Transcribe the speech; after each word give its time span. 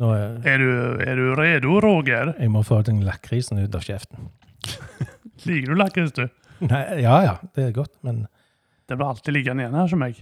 Nå, 0.00 0.10
er, 0.16 0.36
Er 0.48 0.58
du, 0.62 0.68
er 1.04 1.18
du 1.18 1.24
redo, 1.36 1.76
Roger? 1.84 2.34
jeg 2.40 2.50
må 2.52 2.62
få 2.64 2.80
den 2.86 3.02
lakrisen 3.04 3.60
ut 3.60 3.74
av 3.76 3.84
kjeften. 3.84 4.30
Liker 5.48 5.72
du 5.74 5.76
lakris, 5.80 6.12
du? 6.16 6.26
Nei, 6.60 6.82
ja 7.04 7.16
ja, 7.24 7.34
det 7.56 7.68
er 7.68 7.76
godt, 7.76 7.92
men 8.04 8.26
Det 8.88 8.96
blir 8.98 9.08
alltid 9.08 9.32
liggende 9.36 9.64
igjen 9.64 9.76
her 9.80 9.88
som 9.92 10.02
meg. 10.02 10.18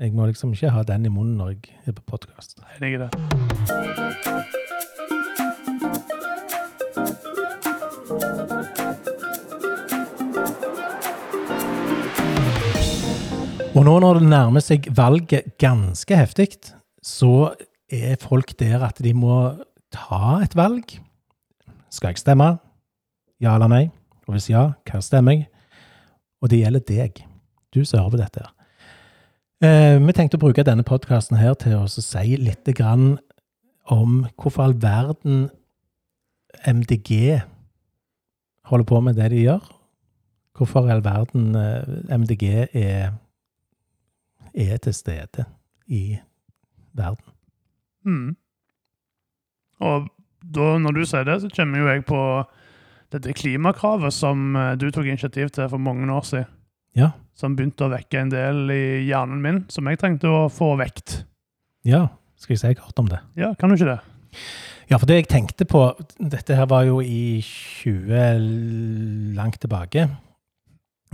jeg 0.00 0.12
må 0.16 0.26
liksom 0.28 0.52
ikke 0.56 0.72
ha 0.72 0.82
den 0.88 1.06
i 1.06 1.12
munnen 1.12 1.36
når 1.40 1.52
jeg 1.54 1.76
er 1.86 1.96
på 1.96 2.04
podkast. 2.16 2.56
Enig 2.78 2.94
i 2.96 3.02
det. 3.04 4.20
Og 13.70 13.84
nå 13.86 13.92
når 14.02 14.18
det 14.18 14.28
nærmer 14.32 14.64
seg 14.64 14.88
valget 14.98 15.52
ganske 15.62 16.16
heftig, 16.18 16.48
så 17.06 17.52
er 17.90 18.16
folk 18.20 18.52
der 18.58 18.84
at 18.86 19.00
de 19.02 19.12
må 19.14 19.36
ta 19.92 20.40
et 20.44 20.56
valg. 20.56 20.96
Skal 21.90 22.14
jeg 22.14 22.22
stemme? 22.22 22.52
Ja 23.42 23.56
eller 23.56 23.70
nei? 23.70 23.84
Og 24.28 24.36
hvis 24.36 24.50
ja, 24.50 24.70
hva 24.86 25.00
stemmer 25.02 25.38
jeg? 25.38 25.48
Og 26.40 26.52
det 26.52 26.62
gjelder 26.62 26.84
deg, 26.86 27.22
du 27.74 27.82
som 27.84 28.00
hører 28.00 28.14
på 28.14 28.20
dette. 28.20 28.44
her. 28.44 28.52
Eh, 29.60 29.96
vi 30.00 30.12
tenkte 30.16 30.38
å 30.38 30.44
bruke 30.44 30.64
denne 30.64 30.86
podkasten 30.86 31.36
her 31.36 31.56
til 31.60 31.74
å 31.82 31.88
si 31.90 32.36
litt 32.40 32.68
grann 32.78 33.18
om 33.90 34.22
hvorfor 34.40 34.68
all 34.68 34.76
verden 34.80 35.50
MDG 36.64 37.42
holder 38.70 38.86
på 38.88 39.00
med 39.04 39.18
det 39.20 39.28
de 39.34 39.42
gjør. 39.42 39.66
Hvorfor 40.56 40.88
all 40.88 41.04
verden 41.04 41.52
eh, 41.58 42.16
MDG 42.16 42.46
er 42.72 43.12
er 44.54 44.76
til 44.82 44.94
stede 44.94 45.44
i 45.86 46.18
verden. 46.92 47.29
Mm. 48.06 48.36
Og 49.80 50.08
da, 50.40 50.70
når 50.80 50.96
du 50.96 51.02
sier 51.04 51.26
det, 51.28 51.40
så 51.42 51.50
kommer 51.52 51.82
jo 51.82 51.90
jeg 51.90 52.04
på 52.08 52.20
dette 53.10 53.34
klimakravet 53.36 54.14
som 54.14 54.54
eh, 54.56 54.76
du 54.78 54.88
tok 54.94 55.08
initiativ 55.08 55.50
til 55.54 55.68
for 55.72 55.82
mange 55.82 56.06
år 56.12 56.26
siden. 56.26 56.48
Ja. 56.98 57.12
Som 57.38 57.56
begynte 57.56 57.86
å 57.86 57.92
vekke 57.92 58.22
en 58.22 58.32
del 58.32 58.72
i 58.74 58.84
hjernen 59.08 59.42
min, 59.42 59.60
som 59.72 59.88
jeg 59.88 60.00
trengte 60.00 60.30
å 60.30 60.48
få 60.52 60.72
vekt. 60.80 61.22
Ja, 61.86 62.08
skal 62.40 62.56
jeg 62.56 62.62
si 62.62 62.80
kort 62.80 62.98
om 63.00 63.08
det? 63.10 63.20
Ja, 63.38 63.54
kan 63.58 63.70
du 63.70 63.78
ikke 63.78 63.92
det? 63.92 64.00
Ja, 64.90 64.98
for 64.98 65.06
det 65.06 65.20
jeg 65.20 65.28
tenkte 65.30 65.66
på 65.70 65.84
Dette 66.18 66.56
her 66.58 66.66
var 66.70 66.82
jo 66.88 66.98
i 66.98 67.38
20 67.46 69.36
langt 69.36 69.60
tilbake. 69.62 70.08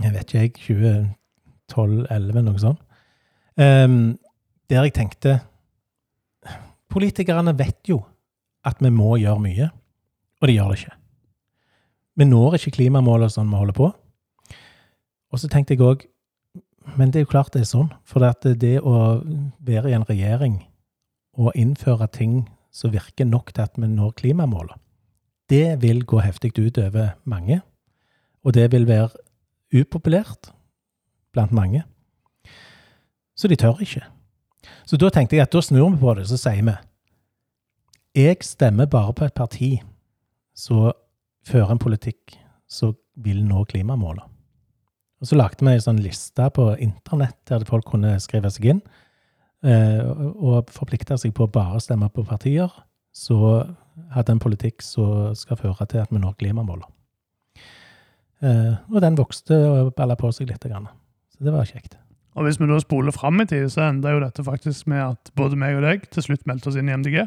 Jeg 0.01 0.13
vet 0.13 0.33
ikke, 0.33 0.41
jeg. 0.41 1.13
2012-2011, 1.69 2.41
noe 2.45 2.61
sånt. 2.61 2.81
Um, 3.57 4.17
der 4.69 4.85
jeg 4.85 4.93
tenkte 4.97 5.39
Politikerne 6.97 7.53
vet 7.53 7.85
jo 7.85 7.99
at 8.65 8.79
vi 8.81 8.89
må 8.89 9.19
gjøre 9.21 9.41
mye, 9.43 9.67
og 10.41 10.49
de 10.49 10.53
gjør 10.55 10.71
det 10.71 10.77
ikke. 10.79 10.95
Vi 12.17 12.25
når 12.25 12.55
ikke 12.57 12.71
klimamålet 12.79 13.35
sånn 13.35 13.51
vi 13.51 13.59
holder 13.59 13.77
på. 13.77 13.91
Og 15.29 15.37
så 15.37 15.49
tenkte 15.51 15.75
jeg 15.75 15.85
òg 15.85 16.07
Men 16.97 17.11
det 17.11 17.19
er 17.19 17.25
jo 17.25 17.29
klart 17.29 17.51
det 17.51 17.61
er 17.61 17.67
sånn. 17.67 17.89
For 18.07 18.23
det, 18.23 18.55
det 18.63 18.79
å 18.79 19.19
være 19.59 19.91
i 19.91 19.93
en 19.93 20.07
regjering 20.07 20.61
og 21.35 21.51
innføre 21.53 22.07
ting 22.07 22.47
som 22.71 22.93
virker 22.93 23.27
nok 23.27 23.51
til 23.51 23.65
at 23.67 23.75
vi 23.75 23.89
når 23.91 24.15
klimamålet, 24.15 24.79
det 25.51 25.81
vil 25.83 26.05
gå 26.07 26.21
heftig 26.23 26.53
ut 26.55 26.79
over 26.79 27.11
mange. 27.25 27.59
Og 28.47 28.55
det 28.55 28.71
vil 28.71 28.87
være 28.87 29.19
upopulært 29.75 30.53
blant 31.35 31.51
mange. 31.51 31.83
Så 33.35 33.51
de 33.51 33.59
tør 33.59 33.83
ikke. 33.83 34.07
Så 34.87 34.99
da 34.99 35.09
tenkte 35.13 35.37
jeg 35.37 35.47
at 35.47 35.53
da 35.53 35.61
snur 35.63 35.89
vi 35.91 36.01
på 36.01 36.13
det, 36.17 36.27
så 36.29 36.39
sier 36.39 36.63
vi 36.63 36.75
Jeg 38.17 38.41
stemmer 38.41 38.87
bare 38.89 39.13
på 39.13 39.25
et 39.27 39.35
parti 39.37 39.71
som 40.57 40.91
fører 41.45 41.71
en 41.71 41.81
politikk 41.81 42.37
som 42.67 42.95
vil 43.15 43.43
nå 43.45 43.63
klimamålet. 43.69 44.23
Og 45.21 45.29
så 45.29 45.37
lagde 45.37 45.65
vi 45.65 45.73
en 45.73 45.81
sånn 45.81 46.01
liste 46.03 46.49
på 46.53 46.69
internett 46.83 47.37
der 47.49 47.65
folk 47.65 47.87
kunne 47.89 48.17
skrive 48.21 48.51
seg 48.53 48.69
inn 48.73 48.81
eh, 49.65 50.01
og 50.01 50.69
forplikte 50.73 51.17
seg 51.17 51.33
på 51.37 51.47
å 51.47 51.53
bare 51.53 51.81
stemme 51.81 52.09
på 52.13 52.25
partier 52.27 52.73
som 53.17 53.73
hadde 54.13 54.35
en 54.35 54.41
politikk 54.41 54.85
som 54.85 55.33
skal 55.37 55.57
føre 55.57 55.87
til 55.89 56.03
at 56.03 56.13
vi 56.13 56.21
når 56.21 56.37
klimamålet. 56.37 56.85
Eh, 58.45 58.75
og 58.93 59.01
den 59.01 59.17
vokste 59.17 59.57
og 59.71 59.95
balla 59.97 60.17
på 60.19 60.29
seg 60.35 60.51
litt. 60.51 60.67
Så 60.69 61.41
det 61.41 61.53
var 61.53 61.65
kjekt. 61.65 61.97
Og 62.37 62.45
hvis 62.45 62.59
vi 62.61 62.67
da 62.69 62.77
spoler 62.79 63.11
fram 63.11 63.41
i 63.41 63.47
tid, 63.49 63.65
så 63.73 63.87
ender 63.87 64.13
jo 64.13 64.21
dette 64.21 64.43
faktisk 64.45 64.87
med 64.87 65.01
at 65.01 65.31
både 65.35 65.57
meg 65.57 65.79
og 65.79 65.87
deg 65.87 66.05
til 66.13 66.23
slutt 66.27 66.45
meldte 66.45 66.69
oss 66.69 66.77
inn 66.77 66.89
i 66.91 66.93
MDG. 66.93 67.23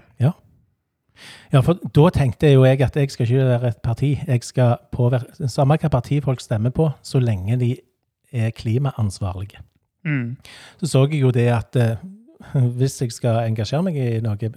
Ja, 1.52 1.60
for 1.66 1.80
da 1.96 2.06
tenkte 2.14 2.52
jo 2.52 2.62
jeg 2.64 2.80
at 2.86 2.96
jeg 2.96 3.10
skal 3.10 3.26
ikke 3.26 3.48
være 3.48 3.72
et 3.74 3.80
parti. 3.82 4.10
Jeg 4.26 4.44
skal 4.46 4.76
påvirke 4.94 5.48
Samme 5.50 5.76
hva 5.82 5.90
parti 5.92 6.20
folk 6.22 6.40
stemmer 6.40 6.70
på, 6.70 6.88
så 7.02 7.18
lenge 7.20 7.58
de 7.60 7.74
er 8.32 8.54
klimaansvarlige. 8.54 9.58
Mm. 10.06 10.36
Så 10.80 10.86
så 10.86 11.04
jeg 11.10 11.20
jo 11.20 11.30
det 11.34 11.48
at 11.52 11.76
eh, 11.76 11.96
hvis 12.78 13.02
jeg 13.02 13.12
skal 13.12 13.42
engasjere 13.48 13.82
meg 13.82 13.98
i 13.98 14.20
noe 14.24 14.52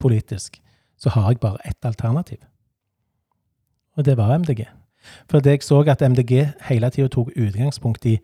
politisk, 0.00 0.60
så 0.96 1.10
har 1.10 1.28
jeg 1.28 1.40
bare 1.42 1.58
ett 1.64 1.84
alternativ. 1.84 2.38
Og 3.96 4.04
det 4.04 4.16
var 4.16 4.38
MDG. 4.38 4.64
For 5.30 5.40
det 5.40 5.50
jeg 5.50 5.62
så 5.62 5.82
at 5.88 6.02
MDG 6.02 6.52
hele 6.70 6.90
tida 6.90 7.08
tok 7.08 7.34
utgangspunkt 7.36 8.06
i 8.06 8.18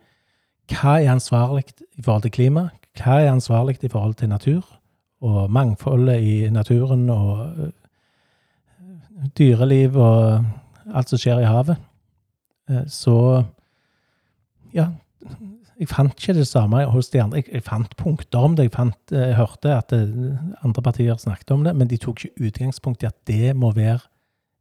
hva 0.71 1.01
er 1.01 1.13
ansvarlig 1.13 1.65
i 1.99 2.03
forhold 2.03 2.23
til 2.23 2.35
klima, 2.35 2.69
hva 2.99 3.21
er 3.21 3.33
ansvarlig 3.33 3.79
i 3.83 3.89
forhold 3.89 4.15
til 4.15 4.29
natur, 4.29 4.65
og 5.21 5.51
mangfoldet 5.51 6.23
i 6.23 6.51
naturen 6.51 7.11
og 7.11 7.53
øh, 7.59 7.73
dyreliv 9.39 9.97
og 9.97 10.45
alt 10.95 11.13
som 11.13 11.21
skjer 11.21 11.43
i 11.43 11.49
havet. 11.49 11.77
Eh, 12.71 12.87
Så 12.87 13.45
ja, 14.75 14.89
jeg 15.81 15.89
fant 15.89 16.13
ikke 16.13 16.39
det 16.39 16.47
samme 16.47 16.85
hos 16.85 17.09
de 17.09 17.23
andre. 17.23 17.37
Jeg, 17.37 17.55
jeg 17.55 17.63
fant 17.63 17.97
punkter 17.97 18.39
om 18.39 18.57
det. 18.57 18.69
Jeg, 18.69 18.73
fant, 18.73 19.13
eh, 19.13 19.29
jeg 19.29 19.37
hørte 19.37 19.77
at 19.77 19.91
det, 19.91 20.39
andre 20.65 20.83
partier 20.83 21.17
snakket 21.17 21.51
om 21.51 21.65
det, 21.65 21.77
men 21.77 21.89
de 21.89 21.97
tok 21.97 22.25
ikke 22.25 22.47
utgangspunkt 22.49 23.03
i 23.03 23.11
at 23.11 23.17
det 23.27 23.57
må 23.57 23.73
være 23.73 23.99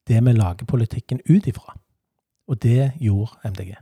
det 0.08 0.26
vi 0.26 0.34
lager 0.34 0.66
politikken 0.66 1.20
ut 1.30 1.48
ifra. 1.48 1.76
Og 2.48 2.64
det 2.64 2.92
gjorde 3.00 3.32
MDG. 3.46 3.76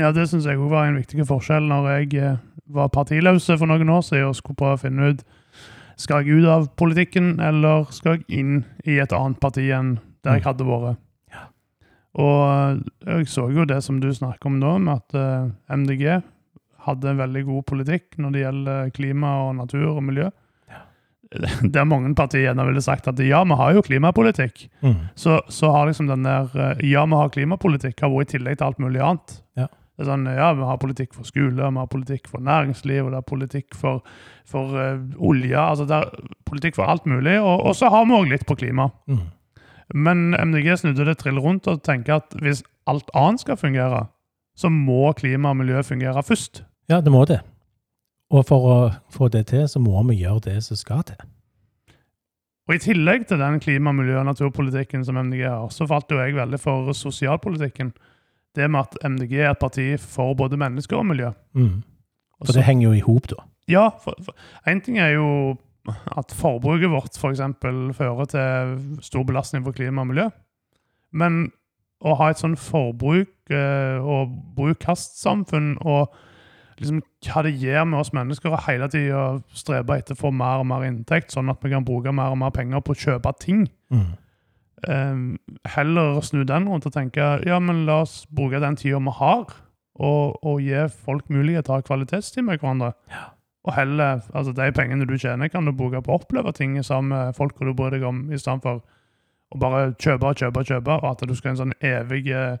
Ja, 0.00 0.08
det 0.16 0.28
syns 0.30 0.46
jeg 0.48 0.56
òg 0.56 0.70
var 0.72 0.86
en 0.88 0.96
viktig 0.96 1.26
forskjell 1.28 1.66
når 1.68 1.88
jeg 1.92 2.14
eh, 2.22 2.36
var 2.72 2.88
partiløse 2.94 3.58
for 3.60 3.68
noen 3.68 3.90
år 3.92 4.04
siden 4.06 4.30
og 4.30 4.36
skulle 4.38 4.56
prøve 4.56 4.78
å 4.78 4.82
finne 4.86 5.10
ut 5.12 5.24
skal 6.00 6.22
jeg 6.24 6.40
ut 6.40 6.46
av 6.48 6.64
politikken, 6.80 7.34
eller 7.44 7.84
skal 7.92 8.16
jeg 8.16 8.40
inn 8.40 8.54
i 8.88 8.96
et 8.98 9.12
annet 9.14 9.38
parti 9.38 9.66
enn 9.76 9.98
der 10.24 10.38
jeg 10.38 10.42
Mm. 10.42 10.46
hadde 10.48 10.64
vært. 10.66 10.96
Ja. 11.30 11.42
Og 12.16 12.38
eh, 12.48 13.18
jeg 13.18 13.28
så 13.28 13.44
jo 13.52 13.66
det 13.68 13.82
som 13.84 14.00
du 14.00 14.08
snakker 14.14 14.48
om 14.48 14.56
nå, 14.58 14.78
med 14.80 14.94
at 15.02 15.14
eh, 15.20 15.50
MDG 15.76 16.22
hadde 16.86 17.10
en 17.12 17.20
veldig 17.20 17.44
god 17.46 17.66
politikk 17.68 18.16
når 18.18 18.32
det 18.34 18.40
gjelder 18.46 18.90
klima 18.96 19.34
og 19.44 19.52
natur 19.60 19.90
og 19.92 20.02
miljø. 20.08 20.30
Der 21.76 21.84
mange 21.88 22.10
partier 22.18 22.48
gjerne 22.48 22.66
ville 22.68 22.82
sagt 22.84 23.06
at 23.08 23.20
ja, 23.24 23.44
vi 23.48 23.56
har 23.56 23.76
jo 23.76 23.82
klimapolitikk. 23.86 24.66
Mm. 24.82 24.96
Så, 25.16 25.38
så 25.48 25.70
har 25.72 25.86
liksom 25.88 26.08
den 26.10 26.24
der 26.26 26.50
Ja, 26.84 27.04
vi 27.08 27.16
har 27.20 27.30
klimapolitikk, 27.32 28.00
har 28.04 28.10
vært 28.12 28.32
i 28.34 28.36
tillegg 28.38 28.58
til 28.58 28.66
alt 28.66 28.82
mulig 28.82 29.00
annet. 29.00 29.38
Ja. 29.56 29.68
Det 30.02 30.08
er 30.08 30.16
sånn, 30.16 30.24
ja, 30.34 30.48
Vi 30.58 30.66
har 30.66 30.80
politikk 30.82 31.12
for 31.14 31.28
skole, 31.28 31.54
vi 31.54 31.78
har 31.78 31.90
politikk 31.90 32.26
for 32.26 32.42
næringsliv, 32.42 33.04
og 33.04 33.12
det 33.12 33.20
er 33.20 33.28
politikk 33.28 33.76
for, 33.78 34.00
for 34.48 34.74
uh, 34.74 34.98
olje. 35.22 35.54
altså 35.54 35.86
Det 35.86 36.00
er 36.00 36.32
politikk 36.48 36.74
for 36.80 36.90
alt 36.90 37.06
mulig. 37.06 37.36
Og, 37.38 37.62
og 37.70 37.76
så 37.78 37.90
har 37.92 38.08
vi 38.08 38.16
òg 38.18 38.32
litt 38.32 38.46
på 38.48 38.58
klima. 38.58 38.88
Mm. 39.06 39.22
Men 39.94 40.24
MDG 40.34 40.74
snudde 40.80 41.06
det 41.06 41.20
trill 41.20 41.38
rundt 41.38 41.68
og 41.70 41.84
tenker 41.86 42.18
at 42.18 42.34
hvis 42.42 42.64
alt 42.90 43.12
annet 43.14 43.44
skal 43.44 43.60
fungere, 43.60 44.06
så 44.58 44.72
må 44.72 45.12
klima 45.16 45.52
og 45.52 45.60
miljø 45.62 45.84
fungere 45.86 46.22
først. 46.26 46.64
Ja, 46.90 47.00
det 47.00 47.12
må 47.14 47.22
det. 47.30 47.38
Og 48.32 48.46
for 48.48 48.66
å 48.66 48.76
få 49.12 49.28
det 49.30 49.46
til, 49.52 49.68
så 49.68 49.78
må 49.78 50.02
vi 50.08 50.22
gjøre 50.24 50.48
det 50.48 50.58
som 50.66 50.80
skal 50.80 51.04
til. 51.06 51.20
Og 52.66 52.76
I 52.76 52.82
tillegg 52.82 53.26
til 53.28 53.38
den 53.42 53.60
klima-, 53.60 53.94
miljø- 53.94 54.20
og 54.20 54.26
naturpolitikken 54.30 55.04
som 55.04 55.18
MDG 55.18 55.44
har, 55.46 55.68
så 55.70 55.86
falt 55.86 56.10
jo 56.10 56.18
jeg 56.18 56.34
veldig 56.34 56.60
for 56.62 56.92
sosialpolitikken. 56.96 57.92
Det 58.56 58.68
med 58.70 58.80
at 58.80 58.98
MDG 59.08 59.38
er 59.40 59.50
et 59.50 59.60
parti 59.60 59.86
for 59.96 60.34
både 60.36 60.58
mennesker 60.60 60.98
og 60.98 61.06
miljø. 61.08 61.30
Mm. 61.56 61.82
For 62.36 62.48
Også, 62.48 62.58
det 62.58 62.66
henger 62.68 62.88
jo 62.88 62.92
i 62.92 63.04
hop, 63.06 63.30
da. 63.30 63.44
Ja, 63.70 63.88
en 64.68 64.80
ting 64.80 64.98
er 64.98 65.14
jo 65.14 65.28
at 66.16 66.34
forbruket 66.36 66.90
vårt 66.90 67.16
for 67.18 67.30
eksempel 67.30 67.94
fører 67.94 68.28
til 68.30 69.02
stor 69.02 69.24
belastning 69.26 69.64
for 69.64 69.74
klima 69.74 70.04
og 70.04 70.10
miljø. 70.12 70.28
Men 71.12 71.52
å 72.02 72.16
ha 72.18 72.30
et 72.30 72.40
sånn 72.42 72.58
forbruk 72.58 73.52
eh, 73.52 73.98
og 74.02 74.34
bruk-kast-samfunn 74.56 75.76
og 75.82 76.12
liksom 76.80 77.02
hva 77.26 77.44
det 77.46 77.54
gjør 77.62 77.86
med 77.88 78.00
oss 78.00 78.12
mennesker 78.16 78.54
å 78.54 78.62
hele 78.66 78.88
tida 78.90 79.26
strebe 79.54 79.98
etter 80.00 80.16
å 80.16 80.22
få 80.24 80.32
mer 80.34 80.62
og 80.62 80.68
mer 80.70 80.86
inntekt, 80.88 81.34
sånn 81.34 81.52
at 81.52 81.62
vi 81.62 81.70
kan 81.74 81.86
bruke 81.86 82.14
mer 82.14 82.34
og 82.34 82.40
mer 82.42 82.54
penger 82.54 82.82
på 82.82 82.94
å 82.94 83.02
kjøpe 83.04 83.34
ting. 83.42 83.66
Mm. 83.94 84.12
Eh, 84.82 85.18
heller 85.76 86.20
snu 86.26 86.42
den 86.48 86.66
rundt 86.70 86.88
og 86.88 86.94
tenke 86.94 87.36
ja, 87.46 87.58
men 87.62 87.84
la 87.86 88.00
oss 88.02 88.22
bruke 88.30 88.60
den 88.62 88.78
tida 88.80 88.98
vi 89.02 89.14
har, 89.18 89.52
og, 90.02 90.40
og 90.42 90.64
gi 90.64 90.88
folk 90.90 91.28
mulighet 91.30 91.68
til 91.68 91.76
å 91.76 91.78
ha 91.78 91.86
kvalitetstid 91.86 92.46
med 92.46 92.58
hverandre. 92.62 92.94
Og 93.62 93.76
heller, 93.76 94.24
altså 94.34 94.54
De 94.56 94.72
pengene 94.74 95.06
du 95.06 95.14
tjener, 95.14 95.48
kan 95.52 95.68
du 95.68 95.74
bruke 95.76 96.00
på 96.02 96.10
å 96.10 96.18
oppleve 96.18 96.50
ting 96.56 96.74
sammen 96.82 97.12
med 97.14 97.36
folk 97.38 97.60
du 97.60 97.70
bryr 97.70 97.94
deg 97.94 98.06
om, 98.08 98.24
istedenfor 98.34 98.80
å 99.52 99.60
bare 99.60 99.92
kjøpe 100.00 100.32
og 100.32 100.40
kjøpe 100.40 100.62
og 100.62 100.70
kjøpe, 100.72 100.98
og 100.98 101.08
at 101.12 101.24
du 101.28 101.34
skal 101.36 101.50
ha 101.50 101.52
en 101.52 101.60
sånn 101.60 101.76
evig 101.84 102.32
eh, 102.32 102.56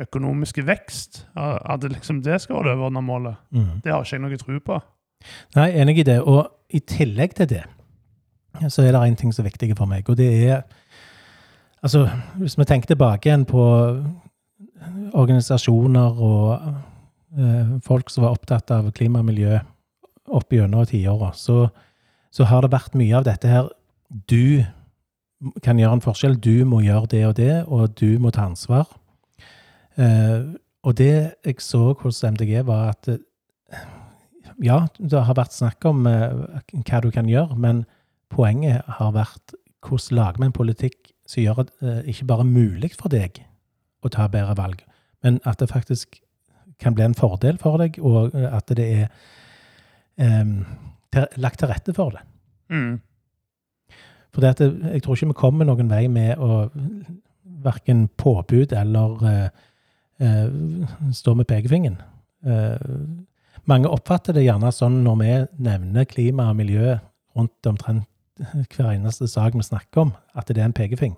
økonomisk 0.00 0.62
vekst. 0.64 1.26
At 1.36 1.82
det 1.82 1.92
liksom 1.96 2.22
det 2.24 2.40
skal 2.40 2.60
være 2.60 2.70
det 2.70 2.76
overordna 2.78 3.02
målet. 3.04 3.40
Mm. 3.50 3.82
Det 3.84 3.92
har 3.92 4.06
ikke 4.06 4.16
jeg 4.16 4.24
noe 4.24 4.40
tro 4.40 4.60
på. 4.70 4.78
Nei, 5.58 5.68
enig 5.82 5.98
i 6.00 6.06
det. 6.06 6.18
Og 6.22 6.46
i 6.72 6.80
tillegg 6.80 7.36
til 7.38 7.50
det, 7.50 7.64
så 8.68 8.86
er 8.86 8.94
det 8.94 9.02
en 9.02 9.18
ting 9.18 9.34
som 9.34 9.44
er 9.44 9.50
viktig 9.50 9.74
for 9.76 9.90
meg, 9.90 10.08
og 10.08 10.16
det 10.16 10.30
er 10.46 10.62
Altså, 11.82 12.06
hvis 12.38 12.54
vi 12.58 12.66
tenker 12.68 12.92
tilbake 12.92 13.26
igjen 13.28 13.44
på 13.48 13.62
organisasjoner 15.18 16.20
og 16.22 16.66
eh, 17.38 17.72
folk 17.82 18.10
som 18.10 18.26
var 18.26 18.36
opptatt 18.36 18.70
av 18.74 18.90
klima 18.94 19.22
og 19.22 19.28
miljø 19.32 19.58
opp 20.32 20.54
gjennom 20.54 20.86
tiåra, 20.86 21.32
så, 21.34 21.66
så 22.30 22.46
har 22.46 22.62
det 22.62 22.72
vært 22.74 22.94
mye 22.98 23.18
av 23.18 23.26
dette 23.26 23.50
her 23.50 23.70
Du 24.30 24.62
kan 25.64 25.78
gjøre 25.80 25.98
en 25.98 26.04
forskjell. 26.04 26.36
Du 26.38 26.62
må 26.68 26.84
gjøre 26.84 27.10
det 27.10 27.22
og 27.26 27.34
det, 27.38 27.54
og 27.66 27.96
du 27.98 28.18
må 28.22 28.30
ta 28.30 28.46
ansvar. 28.46 28.86
Eh, 29.98 30.54
og 30.82 30.96
det 30.98 31.14
jeg 31.44 31.62
så 31.62 31.92
hos 31.98 32.22
MDG, 32.22 32.60
var 32.66 32.92
at 32.94 33.10
eh, 33.10 33.82
ja, 34.62 34.84
det 34.98 35.24
har 35.26 35.38
vært 35.38 35.56
snakk 35.56 35.84
om 35.90 36.06
eh, 36.06 36.30
hva 36.86 37.02
du 37.02 37.10
kan 37.14 37.30
gjøre, 37.30 37.58
men 37.58 37.84
poenget 38.32 38.86
har 39.00 39.14
vært 39.14 39.56
hvordan 39.82 40.18
lager 40.20 40.38
vi 40.38 40.46
en 40.46 40.54
politikk 40.54 41.11
som 41.28 41.42
gjør 41.42 41.62
det 41.62 41.72
eh, 41.82 42.10
ikke 42.12 42.28
bare 42.30 42.48
mulig 42.48 42.92
for 42.98 43.12
deg 43.12 43.42
å 44.02 44.10
ta 44.12 44.26
bedre 44.30 44.56
valg, 44.58 44.82
men 45.22 45.38
at 45.48 45.60
det 45.62 45.70
faktisk 45.70 46.18
kan 46.82 46.96
bli 46.96 47.04
en 47.06 47.14
fordel 47.18 47.58
for 47.62 47.78
deg, 47.78 47.98
og 48.02 48.34
eh, 48.34 48.48
at 48.50 48.72
det 48.76 48.88
er 48.88 49.08
um, 50.42 50.62
lagt 51.36 51.62
til 51.62 51.70
rette 51.70 51.94
for 51.94 52.14
det. 52.16 52.24
Mm. 52.72 53.00
For 54.32 54.42
det 54.42 54.54
at 54.54 54.62
det, 54.62 54.70
jeg 54.94 55.04
tror 55.04 55.18
ikke 55.18 55.30
vi 55.34 55.40
kommer 55.42 55.68
noen 55.68 55.92
vei 55.92 56.06
med 56.10 56.40
å 56.40 56.64
verken 57.62 58.08
påbud 58.18 58.72
eller 58.74 59.20
uh, 59.22 59.48
uh, 60.24 60.48
stå 61.14 61.34
med 61.38 61.46
pekefingeren. 61.46 62.00
Uh, 62.42 62.80
mange 63.70 63.90
oppfatter 63.92 64.34
det 64.34 64.46
gjerne 64.48 64.72
sånn 64.74 65.02
når 65.04 65.18
vi 65.20 65.34
nevner 65.68 66.08
klima 66.10 66.48
og 66.50 66.58
miljø 66.58 66.96
rundt 67.36 67.68
omtrent 67.70 68.08
hver 68.72 68.90
eneste 68.92 69.28
sak 69.30 69.56
vi 69.56 69.64
snakker 69.66 70.06
om, 70.06 70.12
at 70.34 70.48
det 70.48 70.60
er 70.60 70.70
en 70.70 70.76
pekefing. 70.76 71.16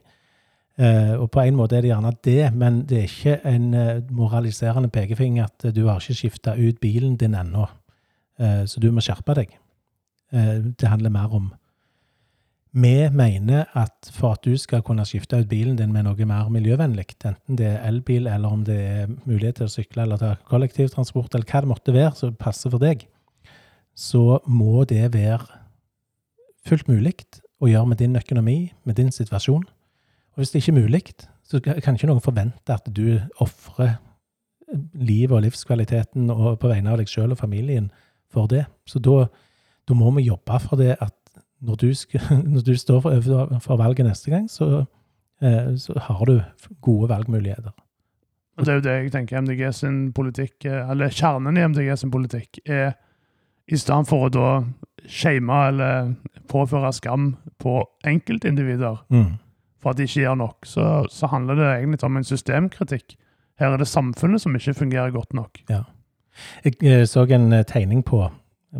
Uh, 0.74 1.14
og 1.22 1.28
på 1.30 1.44
en 1.44 1.54
måte 1.54 1.76
er 1.76 1.84
det 1.84 1.92
gjerne 1.92 2.14
det, 2.26 2.54
men 2.54 2.80
det 2.90 2.98
er 2.98 3.10
ikke 3.10 3.36
en 3.46 3.66
uh, 3.74 4.00
moraliserende 4.10 4.90
pekefing 4.90 5.38
at 5.42 5.68
du 5.74 5.84
har 5.86 6.02
ikke 6.02 6.18
skifta 6.18 6.56
ut 6.58 6.80
bilen 6.82 7.16
din 7.16 7.36
ennå, 7.38 7.68
så 8.34 8.80
du 8.82 8.88
må 8.90 8.98
skjerpe 8.98 9.30
deg. 9.38 9.52
Det 10.34 10.88
handler 10.90 11.12
mer 11.14 11.36
om 11.36 11.44
vi 12.74 13.08
mener 13.14 13.68
at 13.78 14.10
for 14.10 14.34
at 14.34 14.42
du 14.42 14.56
skal 14.58 14.82
kunne 14.82 15.04
skifte 15.06 15.38
ut 15.38 15.48
bilen 15.48 15.76
din 15.78 15.92
med 15.94 16.08
noe 16.08 16.26
mer 16.26 16.48
miljøvennlig, 16.50 17.06
enten 17.22 17.58
det 17.58 17.68
er 17.68 17.84
elbil 17.86 18.26
eller 18.26 18.50
om 18.50 18.64
det 18.66 18.78
er 18.82 19.12
mulighet 19.28 19.60
til 19.60 19.68
å 19.68 19.74
sykle 19.76 20.02
eller 20.02 20.18
ta 20.18 20.32
kollektivtransport, 20.50 21.34
eller 21.34 21.46
hva 21.46 21.60
det 21.62 21.70
måtte 21.70 21.94
være 21.94 22.16
som 22.18 22.34
passer 22.34 22.74
for 22.74 22.82
deg, 22.82 23.06
så 23.94 24.40
må 24.50 24.82
det 24.90 25.12
være 25.14 25.62
fullt 26.68 26.88
mulig 26.88 27.14
å 27.62 27.70
gjøre 27.70 27.90
med 27.92 28.00
din 28.00 28.16
økonomi, 28.18 28.58
med 28.84 28.98
din 28.98 29.12
situasjon. 29.12 29.64
Og 30.34 30.42
hvis 30.42 30.50
det 30.50 30.62
ikke 30.62 30.74
er 30.74 30.80
mulig, 30.82 31.02
så 31.44 31.60
kan 31.60 31.94
ikke 31.94 32.08
noen 32.08 32.24
forvente 32.24 32.74
at 32.74 32.88
du 32.90 33.20
ofrer 33.42 33.98
livet 34.94 35.36
og 35.36 35.44
livskvaliteten 35.44 36.32
og 36.32 36.58
på 36.62 36.70
vegne 36.70 36.90
av 36.92 37.00
deg 37.00 37.10
sjøl 37.10 37.34
og 37.34 37.40
familien 37.40 37.90
for 38.32 38.50
det. 38.50 38.64
Så 38.88 38.98
da, 39.02 39.28
da 39.86 39.96
må 39.96 40.10
vi 40.16 40.26
jobbe 40.26 40.58
for 40.64 40.80
det 40.80 40.96
at 40.98 41.14
når 41.64 41.80
du, 41.80 41.88
når 42.54 42.66
du 42.66 42.74
står 42.76 43.00
for, 43.04 43.30
for, 43.62 43.80
valget 43.80 44.08
neste 44.08 44.32
gang, 44.32 44.50
så, 44.50 44.84
eh, 45.42 45.74
så, 45.80 45.96
har 46.08 46.24
du 46.28 46.40
gode 46.80 47.08
valgmuligheter. 47.12 47.72
Og 48.58 48.66
Det 48.66 48.70
er 48.70 48.76
jo 48.78 48.84
det 48.86 48.92
jeg 48.94 49.12
tenker 49.12 49.40
MDG 49.40 49.62
sin 49.74 49.96
politikk, 50.14 50.64
eller 50.64 51.10
kjernen 51.10 51.56
i 51.58 51.64
MDG 51.66 51.96
sin 51.98 52.12
politikk, 52.14 52.60
er 52.66 52.94
i 53.70 53.78
stedet 53.80 54.08
for 54.08 54.26
å 54.26 54.32
da 54.32 54.48
shame 55.08 55.56
eller 55.68 56.14
påføre 56.50 56.92
skam 56.92 57.34
på 57.60 57.80
enkeltindivider 58.08 59.00
mm. 59.12 59.32
for 59.82 59.92
at 59.92 59.98
de 59.98 60.08
ikke 60.08 60.24
gjør 60.24 60.38
nok, 60.40 60.68
så, 60.68 60.86
så, 61.12 61.28
handler 61.32 61.60
det 61.60 61.68
egentlig 61.72 62.04
om 62.04 62.20
en 62.20 62.28
systemkritikk. 62.28 63.16
Her 63.60 63.74
er 63.74 63.80
det 63.80 63.88
samfunnet 63.88 64.42
som 64.42 64.56
ikke 64.56 64.74
fungerer 64.74 65.14
godt 65.14 65.36
nok. 65.36 65.60
Ja. 65.70 65.84
Jeg, 66.64 66.76
jeg 66.82 67.08
så 67.08 67.26
en 67.30 67.52
tegning 67.68 68.02
på 68.04 68.24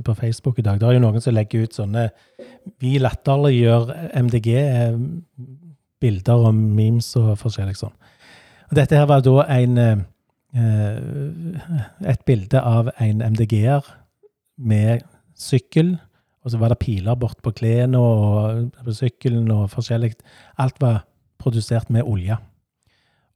på 0.03 0.15
Facebook 0.15 0.59
i 0.59 0.63
dag. 0.63 0.81
Det 0.81 0.89
er 0.89 0.93
jo 0.97 1.01
noen 1.05 1.21
som 1.23 1.35
legger 1.35 1.63
ut 1.65 1.75
sånne 1.77 2.09
Vi 2.83 2.99
latterliggjør 2.99 3.85
MDG-bilder 4.25 6.39
og 6.49 6.55
memes 6.55 7.17
og 7.21 7.39
forskjellig 7.39 7.77
sånn. 7.79 7.95
Og 8.71 8.77
dette 8.81 8.97
her 8.99 9.07
var 9.07 9.21
da 9.23 9.45
en 9.55 9.79
eh, 9.79 9.99
Et 12.11 12.23
bilde 12.27 12.61
av 12.61 12.89
en 12.99 13.23
MDG-er 13.35 13.83
med 14.59 15.05
sykkel. 15.39 15.97
Og 16.45 16.53
så 16.53 16.59
var 16.61 16.73
det 16.73 16.83
piler 16.83 17.17
bort 17.17 17.39
på 17.43 17.55
klærne 17.57 17.99
og 17.99 18.73
på 18.85 18.93
sykkelen 18.93 19.51
og 19.51 19.71
forskjellig. 19.73 20.13
Alt 20.61 20.81
var 20.81 21.07
produsert 21.41 21.91
med 21.91 22.05
olje. 22.05 22.37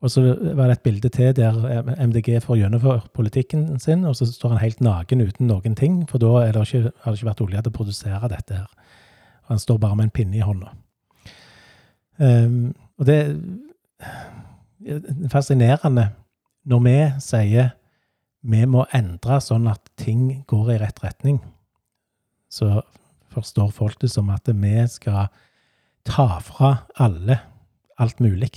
Og 0.00 0.10
så 0.10 0.20
var 0.54 0.68
det 0.68 0.76
et 0.76 0.82
bilde 0.82 1.08
til 1.08 1.36
der 1.36 1.56
MDG 2.06 2.42
får 2.42 2.56
gjennomføre 2.60 3.00
politikken 3.14 3.80
sin, 3.80 4.04
og 4.04 4.16
så 4.16 4.28
står 4.32 4.48
han 4.54 4.60
helt 4.62 4.80
naken 4.80 5.20
uten 5.20 5.48
noen 5.50 5.74
ting, 5.74 6.04
for 6.10 6.22
da 6.22 6.44
det 6.46 6.68
ikke, 6.68 6.92
har 7.02 7.12
det 7.12 7.18
ikke 7.18 7.30
vært 7.30 7.40
olje 7.42 7.62
til 7.62 7.72
å 7.72 7.78
produsere 7.78 8.30
dette 8.30 8.60
her. 8.60 8.68
Han 9.50 9.58
står 9.58 9.78
bare 9.78 9.96
med 9.96 10.04
en 10.04 10.14
pinne 10.14 10.38
i 10.38 10.44
hånda. 10.44 10.70
Um, 12.18 12.74
og 12.98 13.06
det 13.06 13.18
er 14.86 15.28
fascinerende 15.30 16.08
når 16.68 16.80
vi 16.84 16.96
sier 17.24 17.74
vi 18.48 18.64
må 18.66 18.86
endre 18.96 19.40
sånn 19.44 19.68
at 19.70 19.84
ting 20.00 20.42
går 20.48 20.74
i 20.74 20.80
rett 20.80 21.02
retning, 21.04 21.42
så 22.48 22.80
forstår 23.34 23.70
folk 23.76 24.00
det 24.00 24.10
som 24.12 24.30
at 24.32 24.48
vi 24.48 24.74
skal 24.88 25.28
ta 26.08 26.38
fra 26.40 26.74
alle 26.96 27.42
alt 28.00 28.20
mulig 28.24 28.48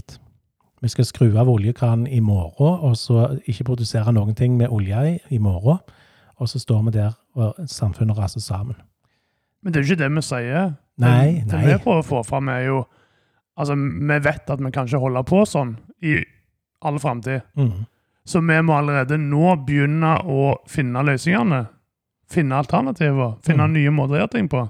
vi 0.82 0.90
skal 0.90 1.06
skru 1.06 1.36
av 1.38 1.50
oljekranen 1.50 2.08
i 2.10 2.20
morgen, 2.26 2.80
og 2.82 2.96
så 2.98 3.28
ikke 3.46 3.68
produsere 3.68 4.14
noen 4.16 4.34
ting 4.38 4.56
med 4.58 4.72
olje 4.74 5.02
i, 5.12 5.18
i 5.30 5.38
morgen. 5.38 5.78
Og 6.42 6.50
så 6.50 6.58
står 6.60 6.88
vi 6.88 6.94
der, 6.96 7.14
og 7.38 7.60
samfunnet 7.70 8.18
raser 8.18 8.42
sammen. 8.42 8.80
Men 9.62 9.74
det 9.74 9.78
er 9.78 9.86
jo 9.86 9.92
ikke 9.92 10.02
det 10.02 10.10
vi 10.16 10.24
sier. 10.26 10.72
Nei, 11.02 11.44
det, 11.44 11.52
nei. 11.52 11.60
Det 11.68 11.76
vi 11.76 11.84
prøver 11.84 12.02
å 12.02 12.08
få 12.08 12.24
fram, 12.26 12.50
er 12.50 12.68
jo 12.72 12.82
Altså, 13.62 13.76
vi 13.76 14.16
vet 14.24 14.48
at 14.50 14.62
vi 14.64 14.70
kan 14.74 14.88
ikke 14.88 15.00
holde 15.04 15.22
på 15.28 15.42
sånn 15.46 15.74
i 16.08 16.16
all 16.88 16.96
framtid. 17.04 17.44
Mm. 17.60 17.84
Så 18.26 18.42
vi 18.46 18.58
må 18.62 18.76
allerede 18.78 19.18
nå 19.18 19.56
begynne 19.66 20.16
å 20.30 20.56
finne 20.70 21.02
løsningene. 21.08 21.64
Finne 22.32 22.60
alternativer. 22.62 23.36
Finne 23.44 23.66
Mm. 23.68 23.74
nye 23.74 23.92
måter 23.92 24.16
å 24.16 24.20
gjøre 24.22 24.32
ting 24.32 24.48
på. 24.50 24.70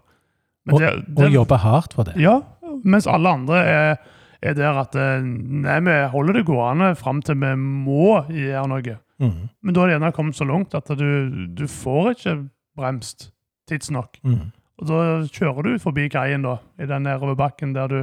Men 0.65 0.75
Og, 0.75 0.79
det, 0.81 0.91
og 1.17 1.31
jobbe 1.31 1.57
hardt 1.57 1.93
for 1.93 2.03
det. 2.03 2.15
Ja, 2.21 2.41
mens 2.83 3.07
alle 3.07 3.29
andre 3.29 3.55
er 3.65 3.97
er 4.43 4.55
der 4.57 4.73
at 4.73 4.95
eh, 4.97 5.21
nei, 5.21 5.75
vi 5.85 5.95
holder 6.09 6.33
det 6.33 6.45
gående 6.47 6.95
fram 6.97 7.19
til 7.21 7.35
vi 7.35 7.51
må 7.55 8.23
gjøre 8.25 8.67
noe. 8.71 8.95
Mm. 9.21 9.49
Men 9.61 9.73
da 9.75 9.81
er 9.83 9.87
det 9.91 9.93
gjerne 9.99 10.13
kommet 10.15 10.33
så 10.35 10.47
langt 10.49 10.73
at 10.73 10.87
du, 10.97 11.45
du 11.53 11.67
får 11.69 12.15
ikke 12.15 12.33
bremst 12.75 13.27
tidsnok. 13.69 14.17
Mm. 14.25 14.47
Og 14.81 14.87
da 14.89 14.97
kjører 15.29 15.61
du 15.63 15.77
forbi 15.77 16.07
kaien 16.09 16.41
da, 16.41 16.55
i 16.81 16.87
den 16.89 17.03
nedoverbakken 17.05 17.75
der 17.75 17.87
du, 17.87 17.99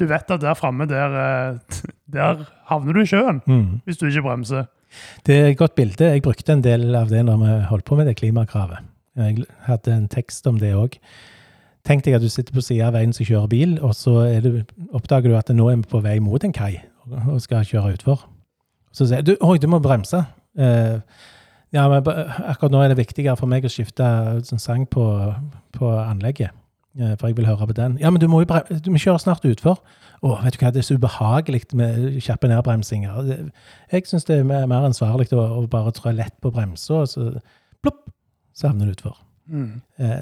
du 0.00 0.06
vet 0.08 0.30
at 0.32 0.40
der 0.40 0.54
framme, 0.56 0.86
der, 0.88 1.18
eh, 1.20 1.58
der 2.16 2.46
havner 2.70 2.92
du 2.96 3.00
i 3.02 3.10
sjøen 3.12 3.42
Mm. 3.46 3.82
hvis 3.84 3.98
du 4.00 4.06
ikke 4.08 4.22
bremser. 4.24 4.64
Det 5.26 5.36
er 5.36 5.52
et 5.52 5.60
godt 5.60 5.74
bilde. 5.74 6.10
Jeg 6.12 6.22
brukte 6.24 6.52
en 6.52 6.64
del 6.64 6.94
av 6.94 7.12
det 7.12 7.22
når 7.26 7.40
vi 7.42 7.54
holdt 7.70 7.86
på 7.88 7.98
med 7.98 8.10
det 8.10 8.16
klimakravet. 8.20 8.84
Jeg 9.16 9.46
hadde 9.68 9.94
en 9.94 10.08
tekst 10.10 10.46
om 10.50 10.58
det 10.58 10.74
òg. 10.74 10.98
Tenk 11.84 12.04
deg 12.06 12.16
at 12.16 12.24
du 12.24 12.30
sitter 12.32 12.56
på 12.56 12.64
sida 12.64 12.88
av 12.88 12.96
veien 12.96 13.12
som 13.12 13.26
kjører 13.28 13.50
bil, 13.52 13.76
og 13.84 13.92
så 13.94 14.24
du, 14.40 14.62
oppdager 14.96 15.28
du 15.28 15.36
at 15.36 15.52
nå 15.52 15.68
er 15.68 15.82
vi 15.82 15.90
på 15.90 16.00
vei 16.04 16.16
mot 16.24 16.44
en 16.44 16.54
kai 16.56 16.80
og 17.04 17.40
skal 17.44 17.66
kjøre 17.68 17.98
utfor. 17.98 18.24
Så 18.94 19.06
sier 19.10 19.24
du 19.26 19.34
oi, 19.44 19.58
du 19.60 19.68
må 19.68 19.82
bremse. 19.84 20.22
Eh, 20.56 20.96
ja, 21.74 21.84
men 21.90 22.06
akkurat 22.06 22.72
nå 22.72 22.80
er 22.80 22.92
det 22.92 23.00
viktigere 23.02 23.36
for 23.36 23.50
meg 23.50 23.66
å 23.66 23.72
skifte 23.72 24.06
sånn 24.46 24.62
sang 24.62 24.86
på, 24.88 25.04
på 25.74 25.90
anlegget. 25.98 26.54
Eh, 27.00 27.18
for 27.18 27.26
jeg 27.26 27.36
vil 27.36 27.46
høre 27.46 27.66
på 27.66 27.72
den. 27.72 27.98
Ja, 27.98 28.10
men 28.10 28.20
du 28.20 28.28
må 28.28 28.40
jo 28.40 28.46
bremse, 28.46 28.78
du 28.80 28.90
må 28.94 29.00
kjøre 29.02 29.18
snart 29.18 29.44
utfor. 29.48 29.80
Å, 30.22 30.36
vet 30.44 30.54
du 30.54 30.62
hva, 30.62 30.70
det 30.72 30.80
er 30.80 30.86
så 30.86 30.94
ubehagelig 30.94 31.64
med 31.74 32.20
kjappe 32.22 32.48
nedbremsinger. 32.48 33.50
Jeg 33.92 34.06
syns 34.06 34.28
det 34.28 34.38
er 34.38 34.46
mer 34.46 34.86
ansvarlig 34.86 35.32
å, 35.34 35.42
å 35.58 35.66
bare 35.70 35.92
trå 35.96 36.14
lett 36.14 36.36
på 36.40 36.52
bremsa, 36.54 37.02
og 37.02 37.10
så 37.10 37.32
plopp, 37.82 38.06
så 38.54 38.70
havner 38.70 38.86
du 38.86 38.94
utfor. 38.94 39.18
Mm. 39.50 39.82
Eh, 39.98 40.20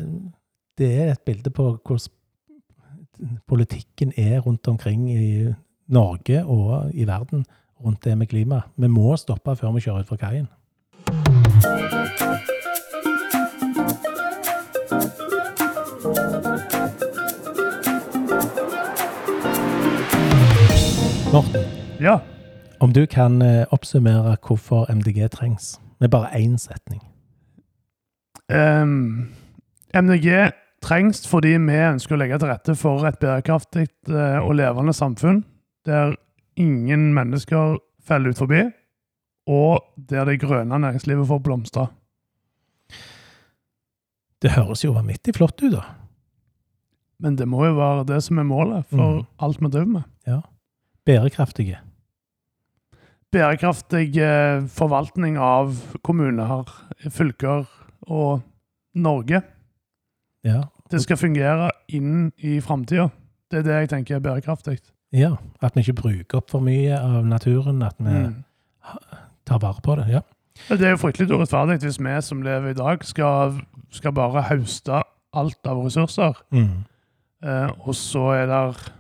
det 0.81 0.91
er 0.97 1.13
et 1.13 1.25
bilde 1.29 1.53
på 1.53 1.75
hvordan 1.77 3.39
politikken 3.47 4.15
er 4.17 4.41
rundt 4.41 4.67
omkring 4.69 5.05
i 5.13 5.53
Norge 5.93 6.41
og 6.43 6.91
i 6.97 7.05
verden 7.07 7.45
rundt 7.85 8.05
det 8.05 8.17
med 8.19 8.33
klima. 8.33 8.65
Vi 8.77 8.89
må 8.91 9.13
stoppe 9.21 9.55
før 9.59 9.77
vi 9.77 9.85
kjører 9.85 10.07
utfor 10.07 10.19
kaien. 10.19 10.49
Morten, 21.33 21.65
Ja. 22.01 22.21
om 22.81 22.93
du 22.93 23.07
kan 23.07 23.43
eh, 23.43 23.65
oppsummere 23.71 24.37
hvorfor 24.47 24.87
MDG 24.93 25.31
trengs, 25.31 25.81
med 26.01 26.11
bare 26.11 26.29
én 26.37 26.59
setning. 26.59 27.01
Um, 28.53 29.33
MDG 29.95 30.53
trengs 30.83 31.25
fordi 31.29 31.55
vi 31.57 31.79
ønsker 31.79 32.15
å 32.15 32.21
legge 32.21 32.39
til 32.39 32.53
rette 32.53 32.75
for 32.77 33.07
et 33.09 33.17
bærekraftig 33.17 33.87
eh, 34.11 34.45
og 34.45 34.59
levende 34.61 34.93
samfunn 34.93 35.41
der 35.89 36.19
ingen 36.57 37.15
mennesker 37.15 37.79
faller 38.05 38.37
ut 38.37 38.45
forbi, 38.45 38.69
og 39.49 39.81
der 39.97 40.29
det 40.29 40.41
grønne 40.45 40.79
næringslivet 40.85 41.27
får 41.27 41.39
blomstre. 41.39 41.87
Det 44.43 44.53
høres 44.53 44.85
jo 44.85 44.93
vanvittig 44.93 45.33
flott 45.41 45.57
ut, 45.65 45.73
da. 45.73 45.87
Men 47.25 47.41
det 47.41 47.49
må 47.49 47.65
jo 47.65 47.79
være 47.81 48.05
det 48.05 48.21
som 48.21 48.37
er 48.37 48.45
målet 48.45 48.85
for 48.93 49.23
mm. 49.23 49.29
alt 49.41 49.63
vi 49.63 49.73
driver 49.73 49.95
med. 49.97 50.43
Bærekraftige. 51.07 51.79
Bærekraftig 53.33 54.17
eh, 54.21 54.63
forvaltning 54.69 55.39
av 55.41 55.73
kommuner, 56.05 56.69
fylker 57.11 57.65
og 58.13 58.43
Norge. 58.95 59.41
Ja. 60.45 60.61
Det 60.93 61.01
skal 61.01 61.17
fungere 61.17 61.71
inn 61.89 62.29
i 62.45 62.59
framtida. 62.61 63.09
Det 63.51 63.63
er 63.63 63.67
det 63.69 63.79
jeg 63.81 63.91
tenker 63.95 64.17
er 64.19 64.25
bærekraftig. 64.27 64.79
ja. 65.13 65.35
At 65.63 65.75
vi 65.77 65.81
ikke 65.81 65.95
bruker 66.03 66.39
opp 66.43 66.51
for 66.51 66.61
mye 66.61 66.99
av 66.99 67.25
naturen, 67.27 67.83
at 67.83 67.95
vi 67.99 68.11
Mm. 68.11 68.45
tar 69.47 69.59
vare 69.59 69.81
på 69.83 69.97
det. 69.97 70.09
Ja. 70.09 70.21
Det 70.69 70.83
er 70.83 70.91
jo 70.91 70.97
fryktelig 70.97 71.31
urettferdig 71.31 71.81
hvis 71.81 71.99
vi 71.99 72.21
som 72.23 72.43
lever 72.43 72.71
i 72.71 72.75
dag, 72.75 73.05
skal, 73.05 73.61
skal 73.91 74.13
bare 74.13 74.43
høste 74.43 75.03
alt 75.35 75.59
av 75.67 75.77
ressurser, 75.85 76.35
Mm. 76.53 76.85
eh, 77.43 77.71
og 77.87 77.95
så 77.95 78.35
er 78.35 78.47
det 78.47 78.93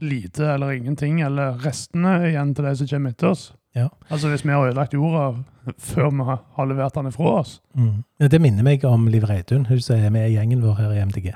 lite 0.00 0.46
eller 0.46 0.72
ingenting, 0.72 1.20
eller 1.20 1.58
restene 1.64 2.18
igjen 2.28 2.54
til 2.54 2.64
de 2.68 2.74
som 2.76 2.86
kommer 2.90 3.10
etter 3.14 3.30
oss. 3.32 3.52
Ja. 3.76 3.88
Altså 4.10 4.28
Hvis 4.32 4.44
vi 4.46 4.50
har 4.54 4.68
ødelagt 4.68 4.94
jorda 4.94 5.42
før 5.78 6.10
vi 6.10 6.24
har- 6.24 6.66
levert 6.66 6.94
den 6.94 7.06
ifra 7.06 7.24
oss. 7.40 7.60
Mm. 7.76 8.04
Det 8.30 8.40
minner 8.40 8.62
meg 8.62 8.84
om 8.84 9.06
Liv 9.08 9.24
Reidun, 9.24 9.66
hun 9.66 9.80
som 9.80 9.96
er 9.96 10.10
med 10.10 10.30
i 10.30 10.34
gjengen 10.36 10.62
vår 10.62 10.74
her 10.78 10.92
i 10.96 11.02
MDG. 11.04 11.34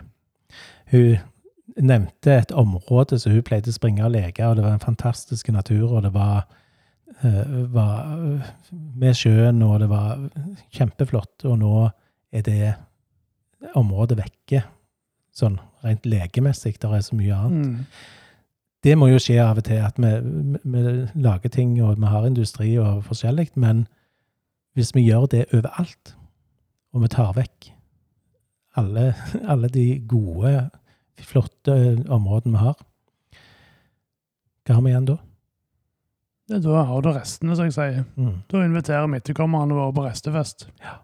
Hun 0.90 1.19
nevnte 1.78 2.33
et 2.38 2.52
område 2.52 3.19
som 3.21 3.33
hun 3.33 3.42
pleide 3.42 3.71
å 3.71 3.73
springe 3.73 4.04
og 4.04 4.12
leke, 4.12 4.45
og 4.47 4.57
det 4.57 4.64
var 4.64 4.73
en 4.73 4.78
fantastisk 4.83 5.49
natur, 5.52 5.92
og 5.97 6.02
det 6.02 6.12
var, 6.14 6.47
eh, 7.23 7.45
var 7.73 8.00
eh, 8.12 8.50
med 8.97 9.14
sjøen, 9.14 9.62
og 9.62 9.78
det 9.81 9.88
var 9.88 10.19
kjempeflott, 10.73 11.45
og 11.45 11.59
nå 11.59 11.90
er 12.33 12.42
det 12.42 12.75
området 13.78 14.19
vekke, 14.19 14.64
sånn 15.35 15.59
rent 15.85 16.02
legemessig, 16.04 16.78
det 16.78 16.90
er 16.90 17.04
så 17.04 17.14
mye 17.16 17.37
annet. 17.37 17.66
Mm. 17.66 17.87
Det 18.82 18.96
må 18.98 19.08
jo 19.12 19.20
skje 19.22 19.38
av 19.38 19.60
og 19.60 19.66
til 19.68 19.78
at 19.78 19.98
vi, 20.02 20.10
vi, 20.22 20.60
vi 20.74 21.22
lager 21.22 21.52
ting, 21.54 21.76
og 21.82 22.00
vi 22.00 22.08
har 22.10 22.26
industri 22.26 22.72
og 22.82 23.04
forskjellig, 23.06 23.52
men 23.54 23.86
hvis 24.74 24.90
vi 24.96 25.04
gjør 25.06 25.28
det 25.30 25.44
overalt, 25.52 26.16
og 26.92 27.04
vi 27.04 27.10
tar 27.12 27.34
vekk 27.36 27.70
alle, 28.80 29.12
alle 29.46 29.68
de 29.70 29.86
gode, 30.08 30.70
flotte 31.22 31.74
områdene 32.10 32.56
vi 32.56 32.64
har, 32.64 32.80
hva 34.66 34.78
har 34.78 34.82
vi 34.82 34.90
igjen 34.90 35.06
da? 35.12 35.18
Ja, 36.50 36.58
Da 36.58 36.82
har 36.88 37.02
du 37.02 37.08
restene, 37.14 37.54
som 37.56 37.68
jeg 37.68 37.74
sier. 37.76 38.04
Mm. 38.18 38.42
Da 38.50 38.64
inviterer 38.64 39.06
vi 39.10 39.18
etterkommerne 39.20 39.74
våre 39.78 39.94
på 39.94 40.04
restefest. 40.06 40.66
Ja. 40.82 40.98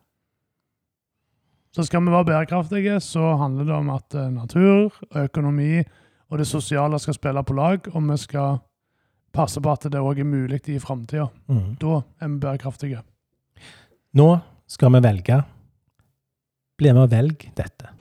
Så 1.75 1.85
skal 1.87 2.03
vi 2.03 2.11
være 2.11 2.27
bærekraftige, 2.27 2.99
så 3.01 3.37
handler 3.39 3.65
det 3.65 3.75
om 3.75 3.91
at 3.95 4.15
natur 4.15 4.31
natur, 4.35 5.01
økonomi 5.15 5.85
og 6.31 6.39
det 6.39 6.47
sosiale 6.47 6.99
skal 7.01 7.17
spille 7.17 7.45
på 7.45 7.57
lag, 7.57 7.89
og 7.95 8.03
vi 8.11 8.17
skal 8.21 8.59
passe 9.33 9.61
på 9.61 9.73
at 9.73 9.89
det 9.93 10.01
òg 10.01 10.21
er 10.21 10.29
mulig 10.29 10.61
i 10.69 10.79
framtida. 10.83 11.29
Mm. 11.49 11.77
Da 11.81 12.01
er 12.21 12.29
vi 12.29 12.41
bærekraftige. 12.43 13.05
Nå 14.15 14.31
skal 14.69 14.93
vi 14.93 15.05
velge. 15.05 15.43
Bli 16.79 16.93
med 16.93 17.09
og 17.09 17.11
velg 17.11 17.49
dette. 17.57 17.95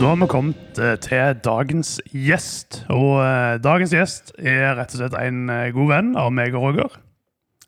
Da 0.00 0.08
har 0.08 0.16
vi 0.16 0.26
kommet 0.32 0.78
eh, 0.80 0.94
til 0.96 1.34
dagens 1.44 1.98
gjest. 2.08 2.78
Og 2.88 3.18
eh, 3.20 3.58
dagens 3.60 3.92
gjest 3.92 4.32
er 4.40 4.78
rett 4.78 4.94
og 4.96 5.02
slett 5.02 5.16
en 5.20 5.50
eh, 5.52 5.66
god 5.76 5.90
venn 5.90 6.14
av 6.16 6.30
meg 6.32 6.56
og 6.56 6.70
Roger. 6.70 6.96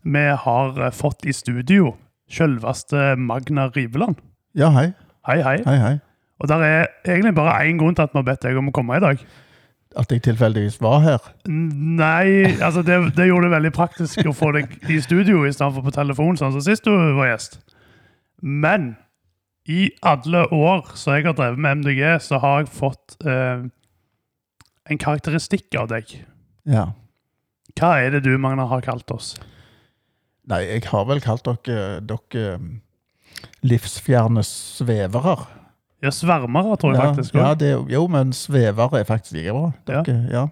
Vi 0.03 0.25
har 0.45 0.81
eh, 0.81 0.95
fått 0.95 1.27
i 1.27 1.35
studio 1.37 1.97
selveste 2.33 3.15
Magna 3.21 3.69
Riveland. 3.75 4.17
Ja, 4.57 4.71
hei. 4.75 4.93
Hei, 5.29 5.39
hei. 5.45 5.59
Hei, 5.67 5.79
hei. 5.79 5.97
Og 6.43 6.49
der 6.51 6.65
er 6.67 6.87
egentlig 7.07 7.35
bare 7.37 7.61
én 7.69 7.79
grunn 7.79 7.95
til 7.95 8.07
at 8.07 8.15
vi 8.15 8.19
har 8.19 8.27
bedt 8.27 8.43
deg 8.43 8.59
om 8.59 8.71
å 8.73 8.75
komme 8.75 8.99
i 8.99 9.03
dag. 9.03 9.21
At 10.01 10.11
jeg 10.11 10.25
tilfeldigvis 10.25 10.81
var 10.83 11.03
her. 11.05 11.29
Nei, 11.47 12.49
altså 12.65 12.83
det, 12.83 12.97
det 13.19 13.29
gjorde 13.29 13.47
det 13.51 13.55
veldig 13.59 13.73
praktisk 13.77 14.25
å 14.27 14.35
få 14.35 14.51
deg 14.57 14.73
i 14.91 14.99
studio 15.05 15.45
i 15.45 15.53
stedet 15.53 15.77
for 15.77 15.85
på 15.87 15.95
telefon, 15.95 16.39
sånn 16.41 16.55
som 16.55 16.65
sist 16.65 16.89
du 16.89 16.93
var 17.19 17.29
gjest. 17.29 17.61
Men 18.43 18.95
i 19.69 19.93
alle 20.03 20.47
år 20.51 20.97
som 20.99 21.15
jeg 21.15 21.29
har 21.29 21.37
drevet 21.39 21.61
med 21.63 21.83
MDG, 21.83 22.03
så 22.25 22.41
har 22.43 22.63
jeg 22.63 22.73
fått 22.75 23.15
eh, 23.29 23.69
en 24.91 25.03
karakteristikk 25.05 25.77
av 25.79 25.93
deg. 25.93 26.17
Ja. 26.67 26.89
Hva 27.79 27.95
er 28.03 28.17
det 28.17 28.25
du, 28.27 28.33
Magnar, 28.41 28.73
har 28.73 28.83
kalt 28.85 29.13
oss? 29.15 29.37
Nei, 30.51 30.63
jeg 30.67 30.87
har 30.91 31.05
vel 31.07 31.21
kalt 31.23 31.45
dere, 31.47 32.01
dere 32.03 32.57
um, 32.57 32.71
livsfjerne 33.67 34.43
svevere. 34.47 35.37
Ja, 36.03 36.11
svermere, 36.11 36.75
tror 36.83 36.97
jeg 36.97 36.99
ja, 36.99 37.13
faktisk. 37.13 37.37
ja, 37.39 37.53
det, 37.55 37.71
jo- 37.93 38.09
men 38.11 38.33
svevere 38.35 39.03
er 39.03 39.07
faktisk 39.07 39.37
like 39.39 39.55
bra. 39.55 39.69
Dere, 39.87 40.17
ja. 40.33 40.49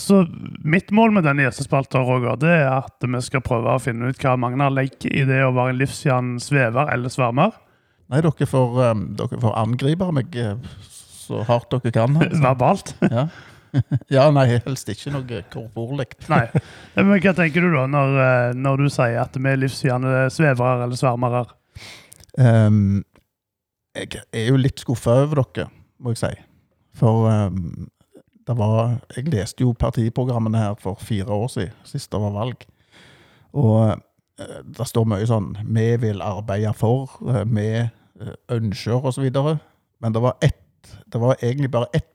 Så 0.00 0.22
mitt 0.64 0.90
mål 0.90 1.12
med 1.12 1.26
denne 1.28 1.44
gjestespalta 1.44 2.00
Roger, 2.00 2.38
det 2.40 2.50
er 2.62 2.70
at 2.78 3.04
vi 3.04 3.20
skal 3.22 3.42
prøve 3.44 3.74
å 3.76 3.82
finne 3.82 4.08
ut 4.08 4.18
hva 4.24 4.38
Magnar 4.40 4.72
legger 4.72 5.12
i 5.12 5.24
det 5.28 5.42
å 5.44 5.52
være 5.52 5.74
en 5.74 5.80
livsfjern 5.82 6.30
svever 6.40 6.88
eller 6.94 7.12
svermer. 7.12 7.52
Nei, 8.10 8.22
dere 8.24 8.48
får, 8.48 8.78
um, 8.90 9.04
dere 9.20 9.38
får 9.44 9.58
angripe 9.62 10.08
meg 10.16 10.34
eh, 10.40 10.56
så 11.22 11.44
hardt 11.48 11.70
dere 11.76 11.92
kan. 11.94 12.16
Verbalt. 12.46 12.94
Ja. 13.04 13.28
ja, 14.12 14.26
nei, 14.34 14.46
helst 14.66 14.90
ikke 14.92 15.12
noe 15.14 15.40
korporlig. 15.52 16.10
Nei. 16.32 16.44
Men 16.98 17.14
hva 17.22 17.32
tenker 17.36 17.64
du 17.64 17.72
da 17.72 17.86
når, 17.90 18.18
eh, 18.24 18.50
når 18.58 18.84
du 18.84 18.92
sier 18.92 19.20
at 19.22 19.36
vi 19.38 19.48
er 19.48 19.60
livsfjerne 19.60 20.26
svevere 20.32 20.86
eller 20.86 20.98
svermere? 20.98 21.44
Um, 22.38 23.02
jeg 23.96 24.22
er 24.32 24.48
jo 24.48 24.60
litt 24.60 24.80
skuffa 24.80 25.18
over 25.24 25.42
dere, 25.42 25.68
må 26.00 26.14
jeg 26.14 26.22
si. 26.22 26.32
For 26.96 27.28
um, 27.28 27.88
det 28.42 28.54
var 28.58 28.98
Jeg 29.16 29.30
leste 29.32 29.64
jo 29.64 29.74
partiprogrammene 29.76 30.60
her 30.60 30.78
for 30.80 31.00
fire 31.00 31.32
år 31.32 31.48
siden, 31.52 31.76
sist 31.88 32.12
det 32.12 32.20
var 32.20 32.34
valg. 32.36 32.64
Og 33.52 33.76
uh, 33.92 34.60
det 34.64 34.88
står 34.88 35.08
mye 35.08 35.28
sånn 35.28 35.52
'Vi 35.62 35.88
vil 36.02 36.24
arbeide 36.24 36.72
for', 36.74 37.20
eh, 37.28 37.44
'Vi 37.44 37.88
ønsker', 38.48 39.04
osv. 39.04 39.30
Men 40.00 40.12
det 40.12 40.22
var 40.22 40.36
ett 40.42 40.58
Det 41.12 41.20
var 41.20 41.36
egentlig 41.42 41.70
bare 41.70 41.86
ett 41.94 42.08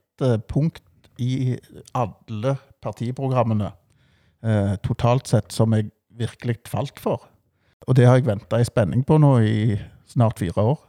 punkt 0.50 0.84
i 1.20 1.58
alle 1.98 2.56
partiprogrammene 2.84 3.72
eh, 4.44 4.76
totalt 4.86 5.28
sett 5.28 5.54
som 5.56 5.74
jeg 5.76 5.92
virkelig 6.18 6.60
falt 6.70 7.00
for. 7.02 7.28
Og 7.88 7.96
det 7.96 8.08
har 8.08 8.20
jeg 8.20 8.28
venta 8.28 8.60
i 8.60 8.68
spenning 8.68 9.06
på 9.08 9.20
nå 9.22 9.38
i 9.46 9.78
snart 10.10 10.40
fire 10.42 10.64
år. 10.74 10.80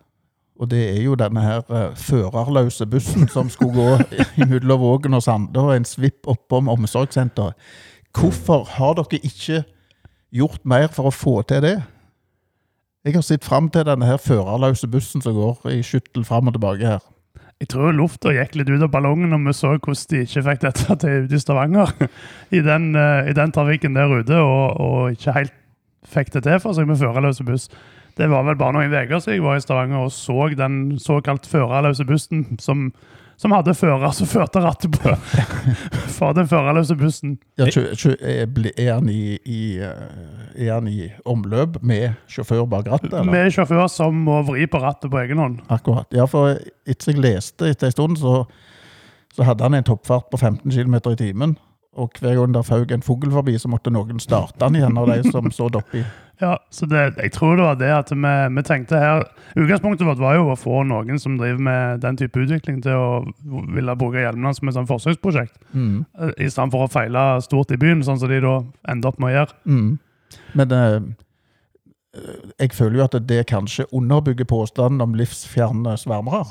Og 0.59 0.71
det 0.71 0.81
er 0.91 1.03
jo 1.05 1.15
denne 1.19 1.43
her 1.43 1.63
eh, 1.71 1.93
førerløse 1.95 2.87
bussen 2.91 3.29
som 3.31 3.51
skulle 3.53 3.79
gå 3.79 4.23
imellom 4.43 4.81
Vågen 4.83 5.15
og 5.15 5.23
Sande 5.23 5.63
og 5.63 5.77
en 5.77 5.87
svipp 5.87 6.27
oppom 6.31 6.71
omsorgssenteret. 6.73 7.55
Hvorfor 8.17 8.65
har 8.79 8.97
dere 8.99 9.21
ikke 9.23 9.63
gjort 10.35 10.65
mer 10.67 10.89
for 10.91 11.09
å 11.09 11.15
få 11.15 11.41
til 11.47 11.63
det? 11.63 11.77
Jeg 13.07 13.15
har 13.15 13.23
sett 13.23 13.47
fram 13.47 13.69
til 13.71 13.87
denne 13.87 14.09
her 14.09 14.19
førerløse 14.19 14.89
bussen 14.91 15.23
som 15.23 15.37
går 15.37 15.71
i 15.71 15.79
skyttel 15.87 16.27
fram 16.27 16.51
og 16.51 16.57
tilbake 16.57 16.97
her. 16.97 17.05
Jeg 17.59 17.73
tror 17.73 17.91
lufta 17.91 18.31
gikk 18.31 18.55
litt 18.55 18.69
ut 18.71 18.85
av 18.87 18.91
ballongen 18.93 19.33
når 19.35 19.41
vi 19.49 19.53
så 19.59 19.73
hvordan 19.75 20.11
de 20.13 20.21
ikke 20.23 20.43
fikk 20.47 20.61
dette 20.63 20.97
til 21.03 21.25
ute 21.25 21.35
i 21.35 21.41
Stavanger. 21.43 21.95
I 22.59 22.61
den, 22.63 22.93
eh, 22.95 23.31
i 23.33 23.35
den 23.35 23.55
trafikken 23.55 23.99
der 23.99 24.13
ute, 24.15 24.39
og, 24.39 24.79
og 24.79 25.17
ikke 25.17 25.35
helt 25.35 25.57
fikk 26.07 26.31
det 26.37 26.45
til 26.47 26.61
for 26.63 26.77
seg 26.77 26.87
med 26.87 27.01
førerløse 27.01 27.45
buss. 27.45 27.67
Det 28.19 28.29
var 28.31 28.47
vel 28.47 28.59
bare 28.59 28.77
noen 28.77 28.95
uker 28.95 29.19
siden 29.23 29.41
jeg 29.41 29.47
var 29.47 29.59
i 29.59 29.63
Stavanger 29.63 30.07
og 30.07 30.15
så 30.15 30.49
den 30.59 30.99
såkalt 31.03 31.47
førerløse 31.51 32.07
bussen 32.07 32.47
som, 32.63 32.93
som 33.39 33.55
hadde 33.55 33.75
fører 33.79 34.11
som 34.17 34.27
førte 34.27 34.61
rattet 34.63 34.97
på 34.99 35.13
for 36.17 36.35
den 36.35 36.49
førerløse 36.51 36.97
bussen. 36.99 37.37
Ja, 37.61 37.69
er 37.69 38.49
er 38.75 38.93
han 38.97 39.11
i, 39.13 39.39
i, 39.47 39.79
eh, 39.79 40.65
er 40.67 40.73
han 40.75 40.89
i 40.91 41.13
omløp 41.29 41.79
med 41.83 42.19
sjåfør 42.27 42.67
bak 42.67 42.91
rattet? 42.91 43.13
eller? 43.13 43.31
Med 43.31 43.53
sjåfør 43.55 43.87
som 43.93 44.19
må 44.27 44.41
vri 44.49 44.67
på 44.67 44.83
rattet 44.83 45.11
på 45.13 45.21
egen 45.23 45.39
hånd. 45.39 45.61
Akkurat. 45.71 46.11
Ja, 46.15 46.27
for 46.27 46.59
etter 46.89 47.15
jeg 47.15 47.23
leste 47.23 47.71
etter 47.71 47.91
en 47.91 47.95
stund, 47.95 48.19
så, 48.19 48.43
så 49.35 49.47
hadde 49.47 49.67
han 49.67 49.79
en 49.79 49.87
toppfart 49.87 50.31
på 50.33 50.41
15 50.41 50.67
km 50.75 50.99
i 51.13 51.19
timen. 51.23 51.57
Og 51.97 52.11
hver 52.21 52.37
gang 52.37 52.55
der 52.55 52.67
faug 52.67 52.91
en 52.93 53.03
fugl 53.03 53.31
forbi, 53.33 53.57
så 53.59 53.71
måtte 53.73 53.91
noen 53.91 54.21
starte 54.23 54.61
den 54.61 54.77
igjen 54.79 54.99
av 55.01 55.09
de 55.09 55.23
som 55.33 55.49
stod 55.57 55.79
oppi. 55.81 56.03
Ja, 56.39 56.53
så 56.71 56.87
det, 56.87 57.01
jeg 57.17 57.33
tror 57.35 57.57
det 57.59 57.65
var 57.65 57.79
det 57.81 57.89
at 57.91 58.11
vi, 58.15 58.33
vi 58.55 58.63
tenkte 58.63 58.99
her 59.03 59.25
Utgangspunktet 59.59 60.07
vårt 60.07 60.21
var 60.23 60.37
jo 60.37 60.53
å 60.53 60.59
få 60.59 60.85
noen 60.87 61.19
som 61.19 61.35
driver 61.35 61.59
med 61.67 62.03
den 62.05 62.19
type 62.21 62.39
utvikling, 62.39 62.79
til 62.85 62.95
å 62.95 63.63
ville 63.75 63.97
bruke 63.99 64.23
hjelmene 64.23 64.53
som 64.55 64.71
et 64.71 64.77
sånn 64.77 64.87
forsøksprosjekt. 64.91 65.57
Mm. 65.73 66.05
eh, 66.21 66.35
I 66.37 66.51
stedet 66.53 66.71
for 66.75 66.87
å 66.87 66.93
feile 66.93 67.25
stort 67.43 67.73
i 67.75 67.81
byen, 67.81 68.05
sånn 68.07 68.21
som 68.21 68.31
de 68.31 68.39
da 68.45 68.61
ender 68.93 69.11
opp 69.11 69.19
med 69.19 69.33
å 69.33 69.35
gjøre. 69.39 69.59
Mm. 69.67 69.91
Men 70.61 70.77
eh, 70.77 70.99
jeg 72.61 72.77
føler 72.77 73.01
jo 73.01 73.09
at 73.09 73.19
det 73.33 73.43
kanskje 73.51 73.89
underbygger 73.91 74.47
påstanden 74.49 75.03
om 75.05 75.17
livsfjerne 75.19 75.97
svermere. 75.99 76.45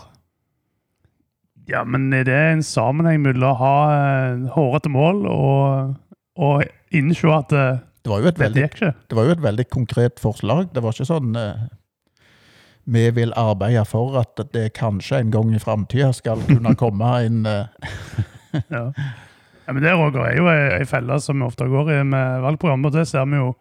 Ja, 1.67 1.81
men 1.83 2.05
er 2.15 2.23
det 2.27 2.35
en 2.37 2.61
sammenheng 2.63 3.21
mellom 3.25 3.49
å 3.51 3.57
ha 3.59 3.73
eh, 3.95 4.45
hårete 4.55 4.91
mål 4.93 5.25
og, 5.27 5.95
og 6.39 6.63
innse 6.95 7.27
at 7.35 7.49
det, 7.51 7.65
Det 8.05 8.11
var 8.13 8.21
jo 8.23 8.29
et 8.29 8.37
dette 8.37 8.45
veldig, 8.45 8.61
gikk 8.63 8.77
ikke? 8.77 8.91
det 9.11 9.17
var 9.19 9.27
jo 9.27 9.35
et 9.35 9.43
veldig 9.43 9.65
konkret 9.73 10.21
forslag. 10.23 10.69
Det 10.71 10.83
var 10.85 10.95
ikke 10.95 11.09
sånn 11.09 11.35
eh, 11.35 11.65
Vi 12.87 13.03
vil 13.17 13.33
arbeide 13.35 13.83
for 13.89 14.15
at 14.21 14.39
det 14.55 14.69
kanskje 14.79 15.19
en 15.25 15.31
gang 15.35 15.51
i 15.51 15.59
framtida 15.59 16.13
skal 16.15 16.39
kunne 16.47 16.75
komme 16.83 17.13
en 17.27 17.45
eh, 17.45 17.91
Ja. 18.71 18.85
ja, 19.67 19.73
men 19.75 19.83
Det 19.83 19.91
Roger, 19.99 20.23
er 20.23 20.37
jo 20.39 20.47
ei, 20.47 20.61
ei 20.79 20.85
felle 20.87 21.19
som 21.21 21.37
vi 21.43 21.45
ofte 21.51 21.67
går 21.67 21.91
i 21.97 22.03
med 22.07 22.39
valgprogram, 22.47 22.87
og 22.87 22.95
det 22.95 23.03
ser 23.11 23.27
vi 23.27 23.41
jo 23.41 23.51